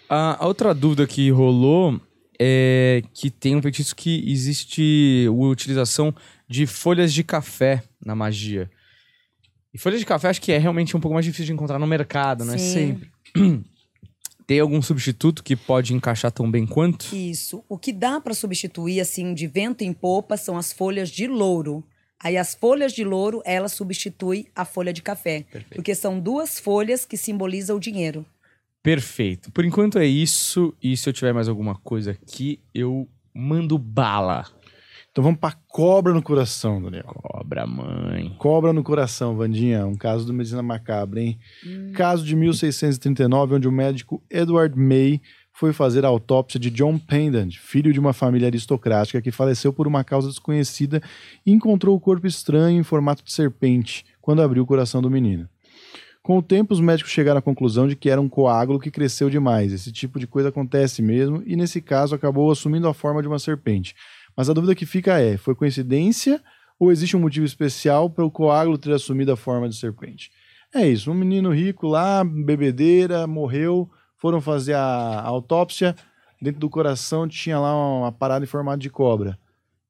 [0.08, 2.00] A a outra dúvida que rolou
[2.38, 6.14] é que tem um feitiço que existe a utilização
[6.48, 8.70] de folhas de café na magia.
[9.72, 11.86] E folhas de café acho que é realmente um pouco mais difícil de encontrar no
[11.86, 13.10] mercado, não é sempre.
[14.46, 17.14] Tem algum substituto que pode encaixar tão bem quanto?
[17.14, 17.64] Isso.
[17.68, 21.84] O que dá para substituir, assim, de vento em popa são as folhas de louro.
[22.18, 25.46] Aí as folhas de louro, ela substitui a folha de café.
[25.72, 28.26] Porque são duas folhas que simbolizam o dinheiro.
[28.82, 29.52] Perfeito.
[29.52, 30.74] Por enquanto é isso.
[30.82, 34.46] E se eu tiver mais alguma coisa aqui, eu mando bala.
[35.10, 37.04] Então vamos pra cobra no coração, Daniel.
[37.04, 38.34] Cobra, mãe.
[38.38, 39.84] Cobra no coração, Vandinha.
[39.84, 41.38] Um caso do Medicina Macabra, hein?
[41.66, 41.92] Hum.
[41.92, 45.20] Caso de 1639, onde o médico Edward May
[45.52, 49.86] foi fazer a autópsia de John Pendant, filho de uma família aristocrática que faleceu por
[49.86, 51.02] uma causa desconhecida
[51.44, 55.48] e encontrou o corpo estranho em formato de serpente quando abriu o coração do menino.
[56.22, 59.28] Com o tempo, os médicos chegaram à conclusão de que era um coágulo que cresceu
[59.28, 59.72] demais.
[59.72, 63.38] Esse tipo de coisa acontece mesmo, e nesse caso acabou assumindo a forma de uma
[63.38, 63.94] serpente.
[64.40, 66.42] Mas a dúvida que fica é: foi coincidência
[66.78, 70.30] ou existe um motivo especial para o coágulo ter assumido a forma de serpente?
[70.74, 75.94] É isso, um menino rico lá, bebedeira, morreu, foram fazer a autópsia,
[76.40, 79.38] dentro do coração tinha lá uma parada em formato de cobra.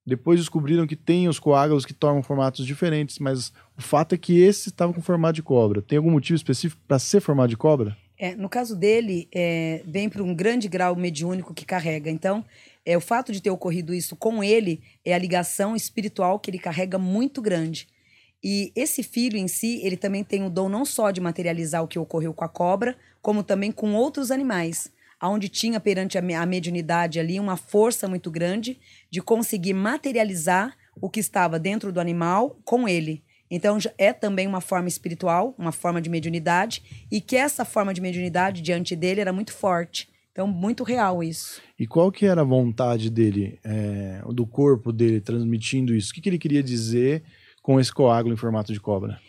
[0.05, 4.37] Depois descobriram que tem os coágulos que tomam formatos diferentes, mas o fato é que
[4.41, 5.81] esse estava com formato de cobra.
[5.81, 7.97] Tem algum motivo específico para ser formato de cobra?
[8.19, 12.11] É, no caso dele, é, vem para um grande grau mediúnico que carrega.
[12.11, 12.45] Então,
[12.85, 16.59] é, o fato de ter ocorrido isso com ele é a ligação espiritual que ele
[16.59, 17.89] carrega muito grande.
[18.43, 21.89] E esse filho em si, ele também tem o dom não só de materializar o
[21.89, 24.91] que ocorreu com a cobra, como também com outros animais
[25.29, 28.79] onde tinha perante a mediunidade ali uma força muito grande
[29.11, 33.23] de conseguir materializar o que estava dentro do animal com ele.
[33.51, 38.01] Então é também uma forma espiritual, uma forma de mediunidade, e que essa forma de
[38.01, 40.09] mediunidade diante dele era muito forte.
[40.41, 41.61] Então, muito real isso.
[41.79, 46.11] E qual que era a vontade dele, é, do corpo dele transmitindo isso?
[46.11, 47.23] O que, que ele queria dizer
[47.63, 49.21] com esse coágulo em formato de cobra?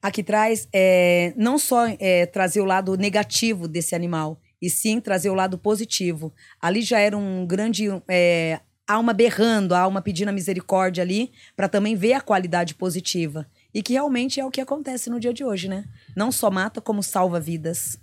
[0.00, 5.30] Aqui traz é, não só é, trazer o lado negativo desse animal, e sim trazer
[5.30, 6.32] o lado positivo.
[6.60, 11.68] Ali já era um grande é, alma berrando, a alma pedindo a misericórdia ali, para
[11.68, 13.48] também ver a qualidade positiva.
[13.74, 15.86] E que realmente é o que acontece no dia de hoje, né?
[16.14, 17.98] Não só mata, como salva vidas.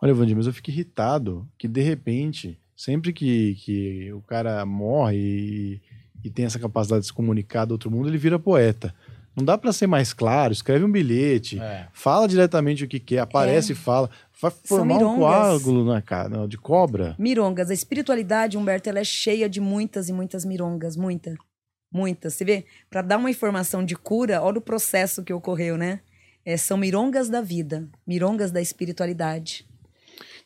[0.00, 5.16] Olha, Vandir, mas eu fico irritado que de repente, sempre que, que o cara morre
[5.16, 5.80] e,
[6.24, 8.94] e tem essa capacidade de se comunicar do outro mundo, ele vira poeta.
[9.36, 11.88] Não dá para ser mais claro, escreve um bilhete, é.
[11.92, 13.74] fala diretamente o que quer, aparece é.
[13.74, 14.08] e fala.
[14.40, 17.16] Vai formar um coágulo na cara de cobra.
[17.18, 17.70] Mirongas.
[17.70, 20.96] A espiritualidade, Humberto, ela é cheia de muitas e muitas mirongas.
[20.96, 21.34] Muita.
[21.92, 22.34] Muitas.
[22.34, 22.64] Você vê?
[22.90, 26.00] Para dar uma informação de cura, olha o processo que ocorreu, né?
[26.44, 29.66] É, são mirongas da vida, mirongas da espiritualidade.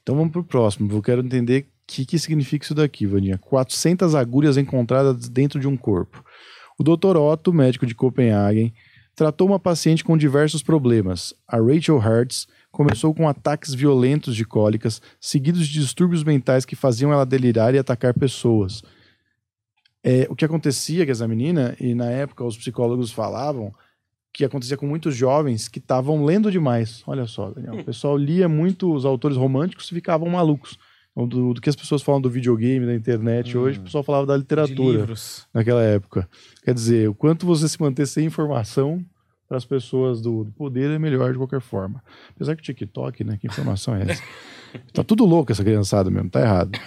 [0.03, 0.91] Então vamos pro próximo.
[0.93, 3.39] Eu quero entender o que, que significa isso daqui, Vaninha.
[3.39, 6.25] 400 agulhas encontradas dentro de um corpo.
[6.79, 7.17] O Dr.
[7.17, 8.73] Otto, médico de Copenhagen,
[9.15, 11.35] tratou uma paciente com diversos problemas.
[11.47, 17.13] A Rachel Hertz começou com ataques violentos de cólicas, seguidos de distúrbios mentais que faziam
[17.13, 18.81] ela delirar e atacar pessoas.
[20.05, 23.75] É, o que acontecia com essa menina, e na época os psicólogos falavam,
[24.33, 27.03] que acontecia com muitos jovens que estavam lendo demais.
[27.07, 30.79] Olha só, Daniel, o pessoal lia muito os autores românticos e ficavam malucos.
[31.17, 34.25] Do, do, que as pessoas falam do videogame, da internet hum, hoje, o pessoal falava
[34.25, 35.05] da literatura
[35.53, 36.29] naquela época.
[36.63, 39.05] Quer dizer, o quanto você se manter sem informação
[39.49, 42.01] para as pessoas do, do, poder é melhor de qualquer forma.
[42.37, 43.37] Apesar que o TikTok, né?
[43.37, 44.23] Que informação é essa?
[44.93, 46.79] tá tudo louco essa criançada mesmo, tá errado.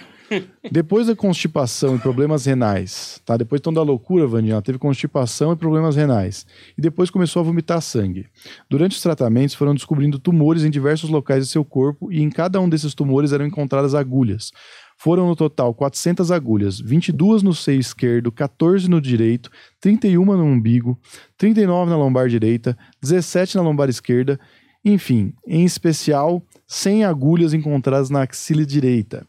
[0.70, 3.36] Depois da constipação e problemas renais, tá?
[3.36, 6.46] Depois então da loucura, Vandinha, ela teve constipação e problemas renais.
[6.76, 8.26] E depois começou a vomitar sangue.
[8.70, 12.60] Durante os tratamentos foram descobrindo tumores em diversos locais de seu corpo e em cada
[12.60, 14.52] um desses tumores eram encontradas agulhas.
[14.96, 20.96] Foram no total 400 agulhas, 22 no seio esquerdo, 14 no direito, 31 no umbigo,
[21.36, 24.38] 39 na lombar direita, 17 na lombar esquerda,
[24.84, 29.26] enfim, em especial 100 agulhas encontradas na axila direita.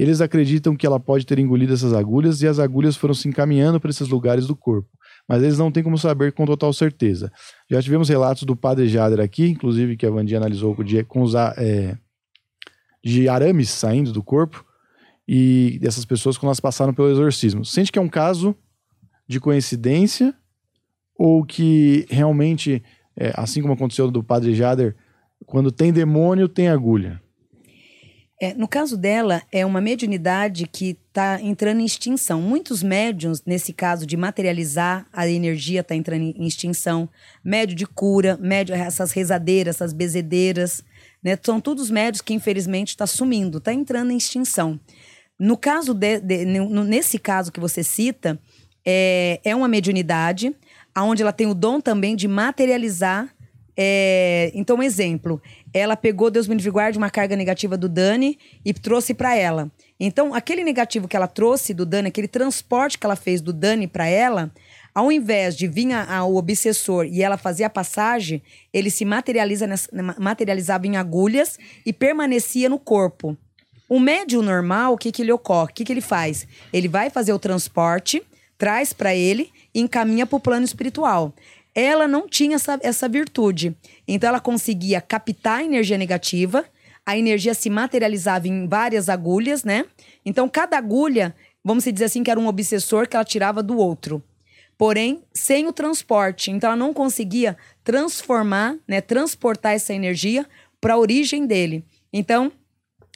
[0.00, 3.78] Eles acreditam que ela pode ter engolido essas agulhas e as agulhas foram se encaminhando
[3.78, 4.88] para esses lugares do corpo.
[5.28, 7.30] Mas eles não têm como saber com total certeza.
[7.70, 10.74] Já tivemos relatos do padre Jader aqui, inclusive que a Vandia analisou
[11.06, 11.98] com, os, é,
[13.04, 14.64] de arames saindo do corpo
[15.28, 17.62] e dessas pessoas quando elas passaram pelo exorcismo.
[17.62, 18.56] Sente que é um caso
[19.28, 20.34] de coincidência
[21.14, 22.82] ou que realmente,
[23.14, 24.96] é, assim como aconteceu do padre Jader,
[25.44, 27.20] quando tem demônio, tem agulha?
[28.42, 32.40] É, no caso dela, é uma mediunidade que está entrando em extinção.
[32.40, 37.06] Muitos médiums, nesse caso de materializar a energia, está entrando em extinção.
[37.44, 40.82] Médio de cura, médio, essas rezadeiras, essas bezedeiras,
[41.22, 41.38] né?
[41.42, 44.80] São todos médios que, infelizmente, está sumindo, está entrando em extinção.
[45.38, 48.40] No caso de, de, nesse caso que você cita,
[48.84, 50.54] é, é uma mediunidade
[50.96, 53.28] onde ela tem o dom também de materializar.
[53.82, 55.40] É, então, um exemplo,
[55.72, 59.72] ela pegou, Deus me livre guarde, uma carga negativa do Dani e trouxe para ela.
[59.98, 63.86] Então, aquele negativo que ela trouxe do Dani, aquele transporte que ela fez do Dani
[63.86, 64.52] para ela,
[64.94, 69.88] ao invés de vir ao obsessor e ela fazer a passagem, ele se materializa nessa,
[70.18, 73.34] materializava em agulhas e permanecia no corpo.
[73.88, 75.70] O médium normal, o que, que ele ocorre?
[75.70, 76.46] O que, que ele faz?
[76.70, 78.22] Ele vai fazer o transporte,
[78.58, 81.32] traz para ele e encaminha para o plano espiritual.
[81.74, 83.76] Ela não tinha essa, essa virtude.
[84.06, 86.64] Então ela conseguia captar a energia negativa,
[87.04, 89.84] a energia se materializava em várias agulhas, né?
[90.24, 94.22] Então, cada agulha, vamos dizer assim, que era um obsessor que ela tirava do outro.
[94.76, 96.50] Porém, sem o transporte.
[96.50, 100.46] Então, ela não conseguia transformar, né, transportar essa energia
[100.80, 101.84] para a origem dele.
[102.12, 102.52] Então,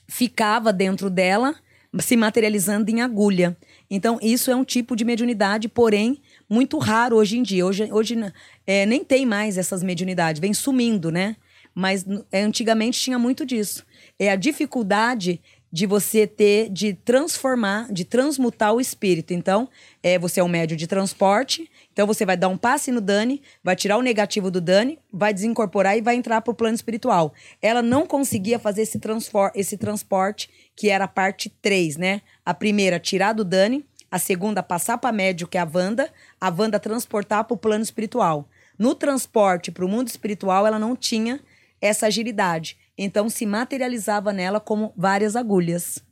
[0.08, 1.54] ficava dentro dela,
[2.00, 3.56] se materializando em agulha.
[3.90, 7.64] Então, isso é um tipo de mediunidade, porém, muito raro hoje em dia.
[7.64, 8.16] Hoje, hoje
[8.66, 11.36] é, nem tem mais essas mediunidades, vem sumindo, né?
[11.74, 13.84] Mas é, antigamente tinha muito disso.
[14.18, 15.40] É a dificuldade
[15.74, 19.34] de você ter, de transformar, de transmutar o espírito.
[19.34, 19.68] Então,
[20.04, 23.42] é, você é um médio de transporte, então você vai dar um passe no Dani,
[23.60, 27.34] vai tirar o negativo do Dani, vai desincorporar e vai entrar para o plano espiritual.
[27.60, 29.00] Ela não conseguia fazer esse,
[29.56, 32.22] esse transporte, que era a parte 3, né?
[32.46, 36.08] A primeira, tirar do Dani, a segunda, passar para médio, que é a Wanda,
[36.40, 38.48] a Wanda transportar para o plano espiritual.
[38.78, 41.40] No transporte para o mundo espiritual, ela não tinha
[41.80, 42.76] essa agilidade.
[42.96, 46.02] Então se materializava nela como várias agulhas.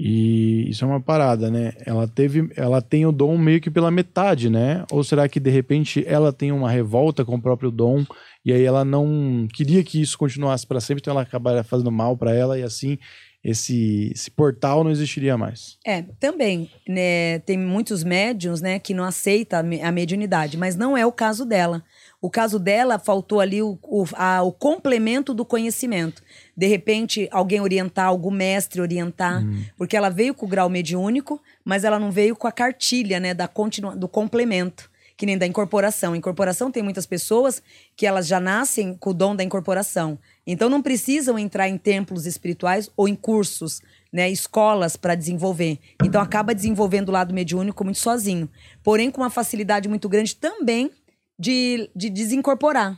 [0.00, 1.72] E isso é uma parada, né?
[1.84, 4.84] Ela teve, ela tem o dom meio que pela metade, né?
[4.92, 8.04] Ou será que de repente ela tem uma revolta com o próprio dom
[8.44, 12.16] e aí ela não queria que isso continuasse para sempre, então ela acabaria fazendo mal
[12.16, 12.96] para ela e assim
[13.42, 15.78] esse, esse portal não existiria mais.
[15.86, 21.06] É, também, né, tem muitos médiums, né, que não aceitam a mediunidade, mas não é
[21.06, 21.82] o caso dela.
[22.20, 26.22] O caso dela, faltou ali o, o, a, o complemento do conhecimento.
[26.56, 29.62] De repente, alguém orientar, algum mestre orientar, hum.
[29.76, 33.34] porque ela veio com o grau mediúnico, mas ela não veio com a cartilha, né,
[33.34, 36.14] da continua, do complemento, que nem da incorporação.
[36.14, 37.60] Incorporação tem muitas pessoas
[37.96, 40.16] que elas já nascem com o dom da incorporação.
[40.46, 45.80] Então não precisam entrar em templos espirituais ou em cursos, né, escolas para desenvolver.
[46.04, 48.48] Então acaba desenvolvendo o lado mediúnico muito sozinho.
[48.82, 50.88] Porém, com uma facilidade muito grande também
[51.36, 52.96] de, de desincorporar.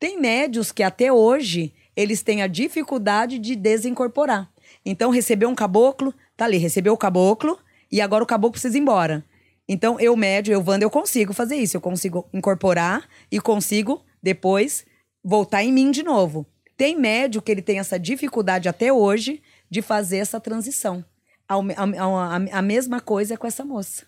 [0.00, 4.50] Tem médios que até hoje eles têm a dificuldade de desincorporar.
[4.86, 7.58] Então, recebeu um caboclo, tá ali, recebeu o caboclo
[7.92, 9.22] e agora o caboclo precisa ir embora.
[9.68, 11.76] Então, eu médio, eu Wanda, eu consigo fazer isso.
[11.76, 14.86] Eu consigo incorporar e consigo depois
[15.22, 16.46] voltar em mim de novo.
[16.76, 21.04] Tem médio que ele tem essa dificuldade até hoje de fazer essa transição.
[21.48, 24.06] A, a, a, a mesma coisa é com essa moça.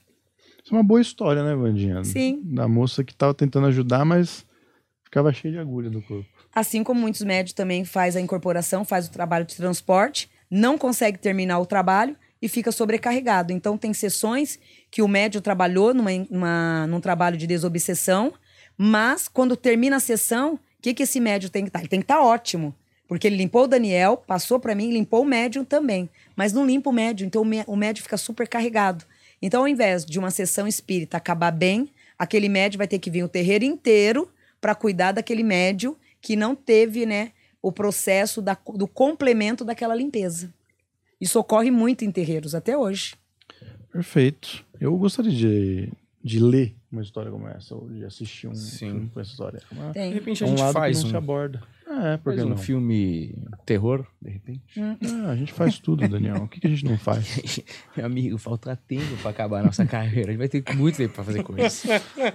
[0.65, 2.05] Isso é uma boa história, né, Vandinha?
[2.05, 2.41] Sim.
[2.45, 4.47] Da moça que estava tentando ajudar, mas
[5.05, 6.29] ficava cheia de agulha no corpo.
[6.55, 11.19] Assim como muitos médicos também faz a incorporação, faz o trabalho de transporte, não consegue
[11.19, 13.53] terminar o trabalho e fica sobrecarregado.
[13.53, 14.59] Então tem sessões
[14.91, 18.33] que o médico trabalhou numa, numa, num trabalho de desobsessão,
[18.77, 21.79] mas quando termina a sessão, o que, que esse médico tem que estar?
[21.79, 21.83] Tá?
[21.83, 22.75] Ele tem que estar tá ótimo.
[23.07, 26.09] Porque ele limpou o Daniel, passou para mim, limpou o médium também.
[26.37, 29.05] Mas não limpa o médium, então o médium fica super carregado.
[29.43, 33.25] Então, ao invés de uma sessão espírita acabar bem, aquele médio vai ter que vir
[33.25, 34.31] o terreiro inteiro
[34.61, 40.53] para cuidar daquele médio que não teve, né, o processo da, do complemento daquela limpeza.
[41.21, 43.15] Isso ocorre muito em terreiros até hoje.
[43.93, 44.65] Perfeito.
[44.81, 48.79] Eu gostaria de, de ler uma história como essa, ou de assistir um Sim.
[48.79, 49.63] filme com essa história.
[49.71, 51.17] Uma, de repente a gente um faz um...
[51.17, 51.63] aborda.
[51.87, 52.57] É, porque um não?
[52.57, 53.35] filme
[53.67, 54.63] terror, de repente.
[54.81, 56.37] Ah, a gente faz tudo, Daniel.
[56.45, 57.61] O que, que a gente não faz?
[57.97, 60.29] Meu amigo, falta tempo para acabar a nossa carreira.
[60.29, 61.69] A gente vai ter muito tempo para fazer coisa.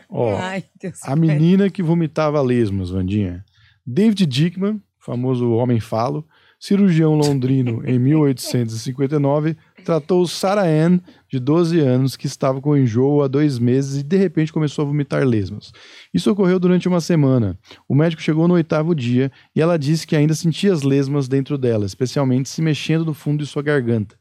[0.09, 0.65] Ó, Ai,
[1.03, 3.45] a menina que vomitava lesmos, Vandinha.
[3.87, 6.27] David Dickman, famoso homem falo,
[6.59, 9.55] cirurgião londrino em 1859,
[9.85, 14.17] tratou Sarah Ann, de 12 anos, que estava com enjoo há dois meses e de
[14.17, 15.71] repente começou a vomitar lesmas.
[16.13, 17.57] Isso ocorreu durante uma semana.
[17.87, 21.57] O médico chegou no oitavo dia e ela disse que ainda sentia as lesmas dentro
[21.57, 24.15] dela, especialmente se mexendo no fundo de sua garganta.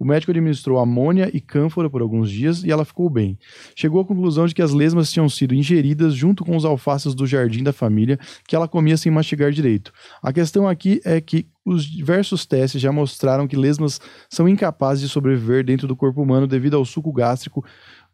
[0.00, 3.38] O médico administrou amônia e cânfora por alguns dias e ela ficou bem.
[3.76, 7.26] Chegou à conclusão de que as lesmas tinham sido ingeridas junto com os alfaces do
[7.26, 9.92] jardim da família que ela comia sem mastigar direito.
[10.22, 15.08] A questão aqui é que os diversos testes já mostraram que lesmas são incapazes de
[15.10, 17.62] sobreviver dentro do corpo humano devido ao suco gástrico.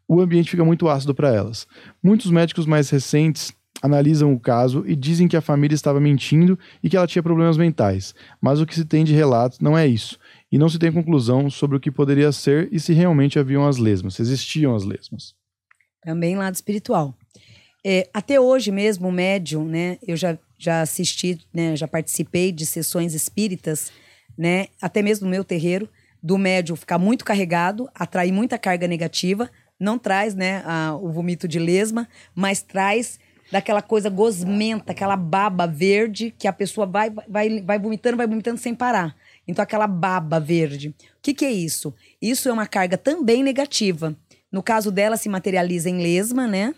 [0.05, 1.65] O ambiente fica muito ácido para elas.
[2.03, 6.89] Muitos médicos mais recentes analisam o caso e dizem que a família estava mentindo e
[6.89, 8.13] que ela tinha problemas mentais.
[8.41, 10.19] Mas o que se tem de relatos não é isso
[10.51, 13.77] e não se tem conclusão sobre o que poderia ser e se realmente haviam as
[13.77, 15.35] lesmas, se existiam as lesmas.
[16.01, 17.17] Também lado espiritual.
[17.85, 19.97] É, até hoje mesmo, o médium, né?
[20.05, 23.91] Eu já, já assisti, né, já participei de sessões espíritas,
[24.37, 24.67] né?
[24.81, 25.89] Até mesmo no meu terreiro,
[26.21, 31.47] do médium ficar muito carregado, atrair muita carga negativa, não traz, né, a, o vomito
[31.47, 33.19] de lesma, mas traz
[33.51, 38.59] daquela coisa gosmenta, aquela baba verde que a pessoa vai, vai, vai vomitando, vai vomitando
[38.59, 39.15] sem parar.
[39.47, 40.89] Então, aquela baba verde.
[40.89, 41.93] O que, que é isso?
[42.21, 44.15] Isso é uma carga também negativa.
[44.51, 46.73] No caso dela, se materializa em lesma, né?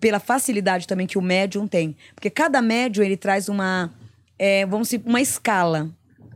[0.00, 1.96] Pela facilidade também que o médium tem.
[2.14, 3.92] Porque cada médium, ele traz uma,
[4.38, 5.90] é, vamos dizer, uma escala.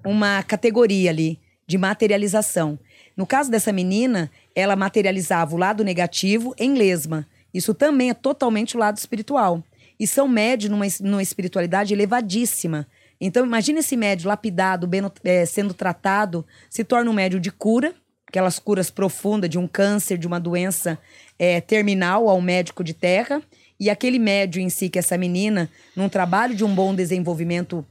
[0.05, 2.79] uma categoria ali de materialização.
[3.17, 7.27] No caso dessa menina, ela materializava o lado negativo em lesma.
[7.53, 9.63] Isso também é totalmente o lado espiritual.
[9.99, 12.87] E são médios numa, numa espiritualidade elevadíssima.
[13.25, 17.95] Então, imagine esse médio lapidado, bem, é, sendo tratado, se torna um médio de cura,
[18.27, 20.99] aquelas curas profundas de um câncer, de uma doença
[21.39, 23.41] é, terminal ao médico de terra.
[23.79, 27.87] E aquele médio em si, que é essa menina, num trabalho de um bom desenvolvimento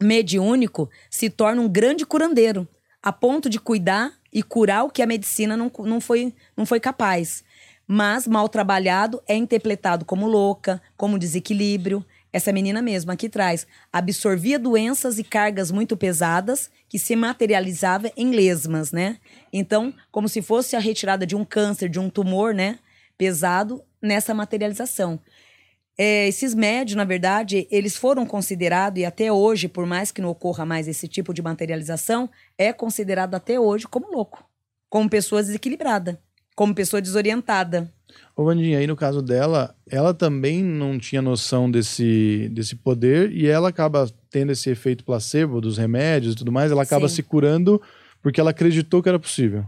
[0.00, 2.66] mediúnico, se torna um grande curandeiro,
[3.00, 6.80] a ponto de cuidar e curar o que a medicina não, não, foi, não foi
[6.80, 7.44] capaz.
[7.86, 12.04] Mas, mal trabalhado, é interpretado como louca, como desequilíbrio.
[12.32, 18.30] Essa menina mesmo aqui traz absorvia doenças e cargas muito pesadas que se materializava em
[18.30, 19.18] lesmas, né?
[19.52, 22.78] Então, como se fosse a retirada de um câncer, de um tumor, né?
[23.16, 25.20] Pesado nessa materialização.
[26.00, 30.28] É, esses médios, na verdade, eles foram considerados, e até hoje, por mais que não
[30.28, 34.48] ocorra mais esse tipo de materialização, é considerado até hoje como louco,
[34.88, 36.22] como pessoa desequilibrada,
[36.54, 37.92] como pessoa desorientada.
[38.36, 43.46] Ô, Vandinha, aí no caso dela, ela também não tinha noção desse, desse poder e
[43.46, 47.16] ela acaba tendo esse efeito placebo dos remédios e tudo mais, ela acaba Sim.
[47.16, 47.80] se curando
[48.22, 49.64] porque ela acreditou que era possível.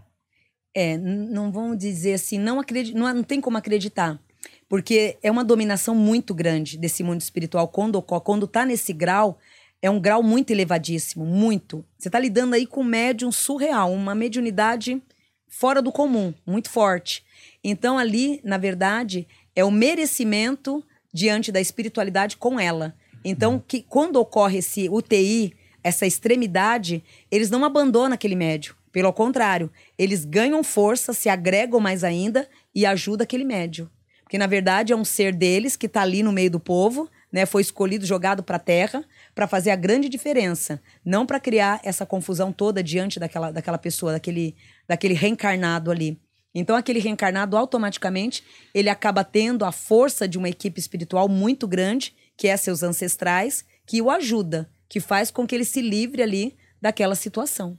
[0.74, 2.62] É, não vamos dizer assim, não,
[2.94, 4.20] não, não tem como acreditar.
[4.68, 7.66] Porque é uma dominação muito grande desse mundo espiritual.
[7.68, 9.38] Quando ocorre, quando tá nesse grau,
[9.82, 11.84] é um grau muito elevadíssimo, muito.
[11.98, 15.02] Você tá lidando aí com um médium surreal, uma mediunidade
[15.48, 17.24] fora do comum, muito forte.
[17.62, 22.94] Então ali, na verdade, é o merecimento diante da espiritualidade com ela.
[23.24, 28.74] Então, que quando ocorre esse UTI, essa extremidade, eles não abandonam aquele médio.
[28.92, 33.90] Pelo contrário, eles ganham força, se agregam mais ainda e ajudam aquele médio.
[34.22, 37.46] Porque, na verdade, é um ser deles que está ali no meio do povo, né?
[37.46, 40.80] Foi escolhido, jogado para a terra, para fazer a grande diferença.
[41.04, 44.56] Não para criar essa confusão toda diante daquela, daquela pessoa, daquele,
[44.88, 46.20] daquele reencarnado ali.
[46.54, 48.42] Então, aquele reencarnado, automaticamente,
[48.74, 53.64] ele acaba tendo a força de uma equipe espiritual muito grande, que é seus ancestrais,
[53.86, 57.78] que o ajuda, que faz com que ele se livre ali daquela situação.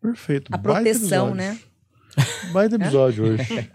[0.00, 0.50] Perfeito.
[0.54, 1.58] A proteção, né?
[2.52, 3.42] Baita episódio hoje.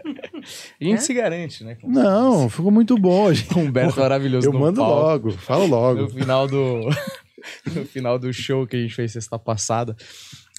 [0.80, 1.00] A gente É?
[1.00, 1.74] se garante, né?
[1.74, 4.94] com- Não, ficou muito bom o Humberto maravilhoso Eu no mando palco.
[5.28, 6.02] logo, falo logo.
[6.02, 6.88] No final do.
[7.74, 9.96] no final do show que a gente fez sexta passada,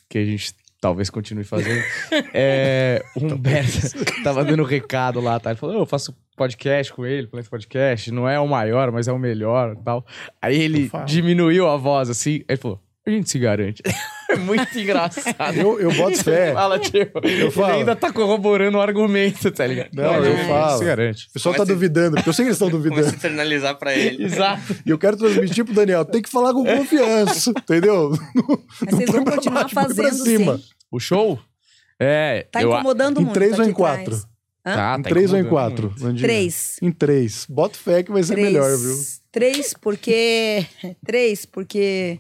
[0.10, 1.84] que a gente talvez continue fazendo.
[2.34, 3.80] é, o Humberto
[4.23, 5.51] tava dando recado lá, tá?
[5.51, 8.11] Ele falou: "Ô, eu faço podcast com ele, Planeta Podcast.
[8.11, 10.05] Não é o maior, mas é o melhor e tal.
[10.41, 12.36] Aí ele diminuiu a voz assim.
[12.36, 13.84] Aí ele falou: a gente se garante.
[14.30, 15.55] É muito engraçado.
[15.57, 16.53] Eu, eu boto fé.
[16.53, 17.73] Fala, tipo, ele falo.
[17.73, 19.89] ainda tá corroborando o argumento, tá ligado?
[19.93, 20.77] Não, eu falo.
[20.77, 21.27] Se garante.
[21.30, 23.15] O pessoal tá Começa- duvidando, porque eu sei que eles estão Começa a duvidando.
[23.17, 24.23] internalizar pra ele.
[24.25, 24.75] Exato.
[24.86, 28.11] E eu quero transmitir pro Daniel, tem que falar com confiança, entendeu?
[28.82, 30.57] Mas vocês vão continuar baixo, fazendo cima.
[30.57, 30.63] sim.
[30.91, 31.39] O show?
[31.99, 32.45] É.
[32.51, 33.34] Tá eu- incomodando Em muito.
[33.34, 34.15] três tá ou em quatro?
[34.65, 34.75] Hã?
[34.75, 35.93] Tá, em tá três ou em quatro?
[36.19, 36.77] Três.
[36.82, 37.45] Em três.
[37.49, 38.47] Bota fé que vai ser Três.
[38.47, 38.95] melhor, viu?
[39.32, 40.65] Três, porque.
[41.05, 42.19] Três, porque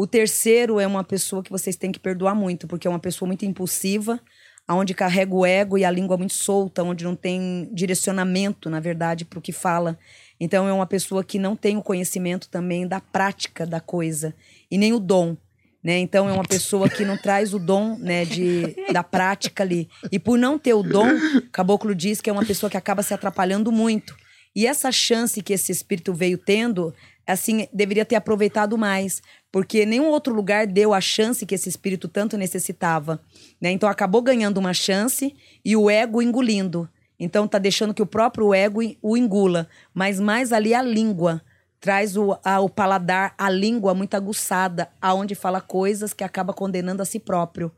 [0.00, 3.26] o terceiro é uma pessoa que vocês têm que perdoar muito, porque é uma pessoa
[3.26, 4.18] muito impulsiva,
[4.66, 9.26] onde carrega o ego e a língua muito solta, onde não tem direcionamento, na verdade,
[9.26, 9.98] para o que fala.
[10.40, 14.34] Então é uma pessoa que não tem o conhecimento também da prática da coisa
[14.70, 15.36] e nem o dom.
[15.84, 15.98] Né?
[15.98, 19.86] Então é uma pessoa que não traz o dom né, de, da prática ali.
[20.10, 21.08] E por não ter o dom,
[21.52, 24.16] Caboclo diz que é uma pessoa que acaba se atrapalhando muito.
[24.56, 26.94] E essa chance que esse espírito veio tendo,
[27.30, 32.08] assim, deveria ter aproveitado mais, porque nenhum outro lugar deu a chance que esse espírito
[32.08, 33.20] tanto necessitava,
[33.60, 33.70] né?
[33.70, 36.88] Então acabou ganhando uma chance e o ego engolindo.
[37.18, 41.42] Então tá deixando que o próprio ego o engula, mas mais ali a língua
[41.80, 47.02] traz o, a- o paladar, a língua muito aguçada, aonde fala coisas que acaba condenando
[47.02, 47.72] a si próprio.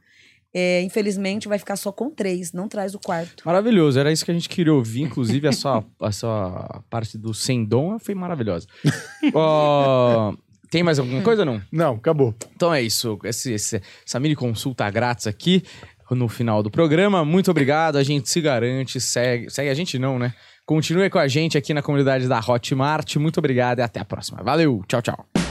[0.55, 3.43] É, infelizmente vai ficar só com três, não traz o quarto.
[3.47, 5.03] Maravilhoso, era isso que a gente queria ouvir.
[5.03, 8.67] Inclusive, a sua, a sua parte do sem dom foi maravilhosa.
[9.35, 10.35] Ó,
[10.71, 11.63] tem mais alguma coisa ou não?
[11.71, 12.35] Não, acabou.
[12.55, 13.19] Então é isso.
[13.25, 15.63] Esse, esse- essa mini consulta grátis aqui
[16.11, 17.25] no final do programa.
[17.25, 17.97] Muito obrigado.
[17.97, 19.01] A gente se garante.
[19.01, 20.35] Segue, segue a gente, não, né?
[20.67, 23.17] Continue com a gente aqui na comunidade da Hotmart.
[23.17, 24.43] Muito obrigado e até a próxima.
[24.43, 24.83] Valeu.
[24.87, 25.42] Tchau, tchau.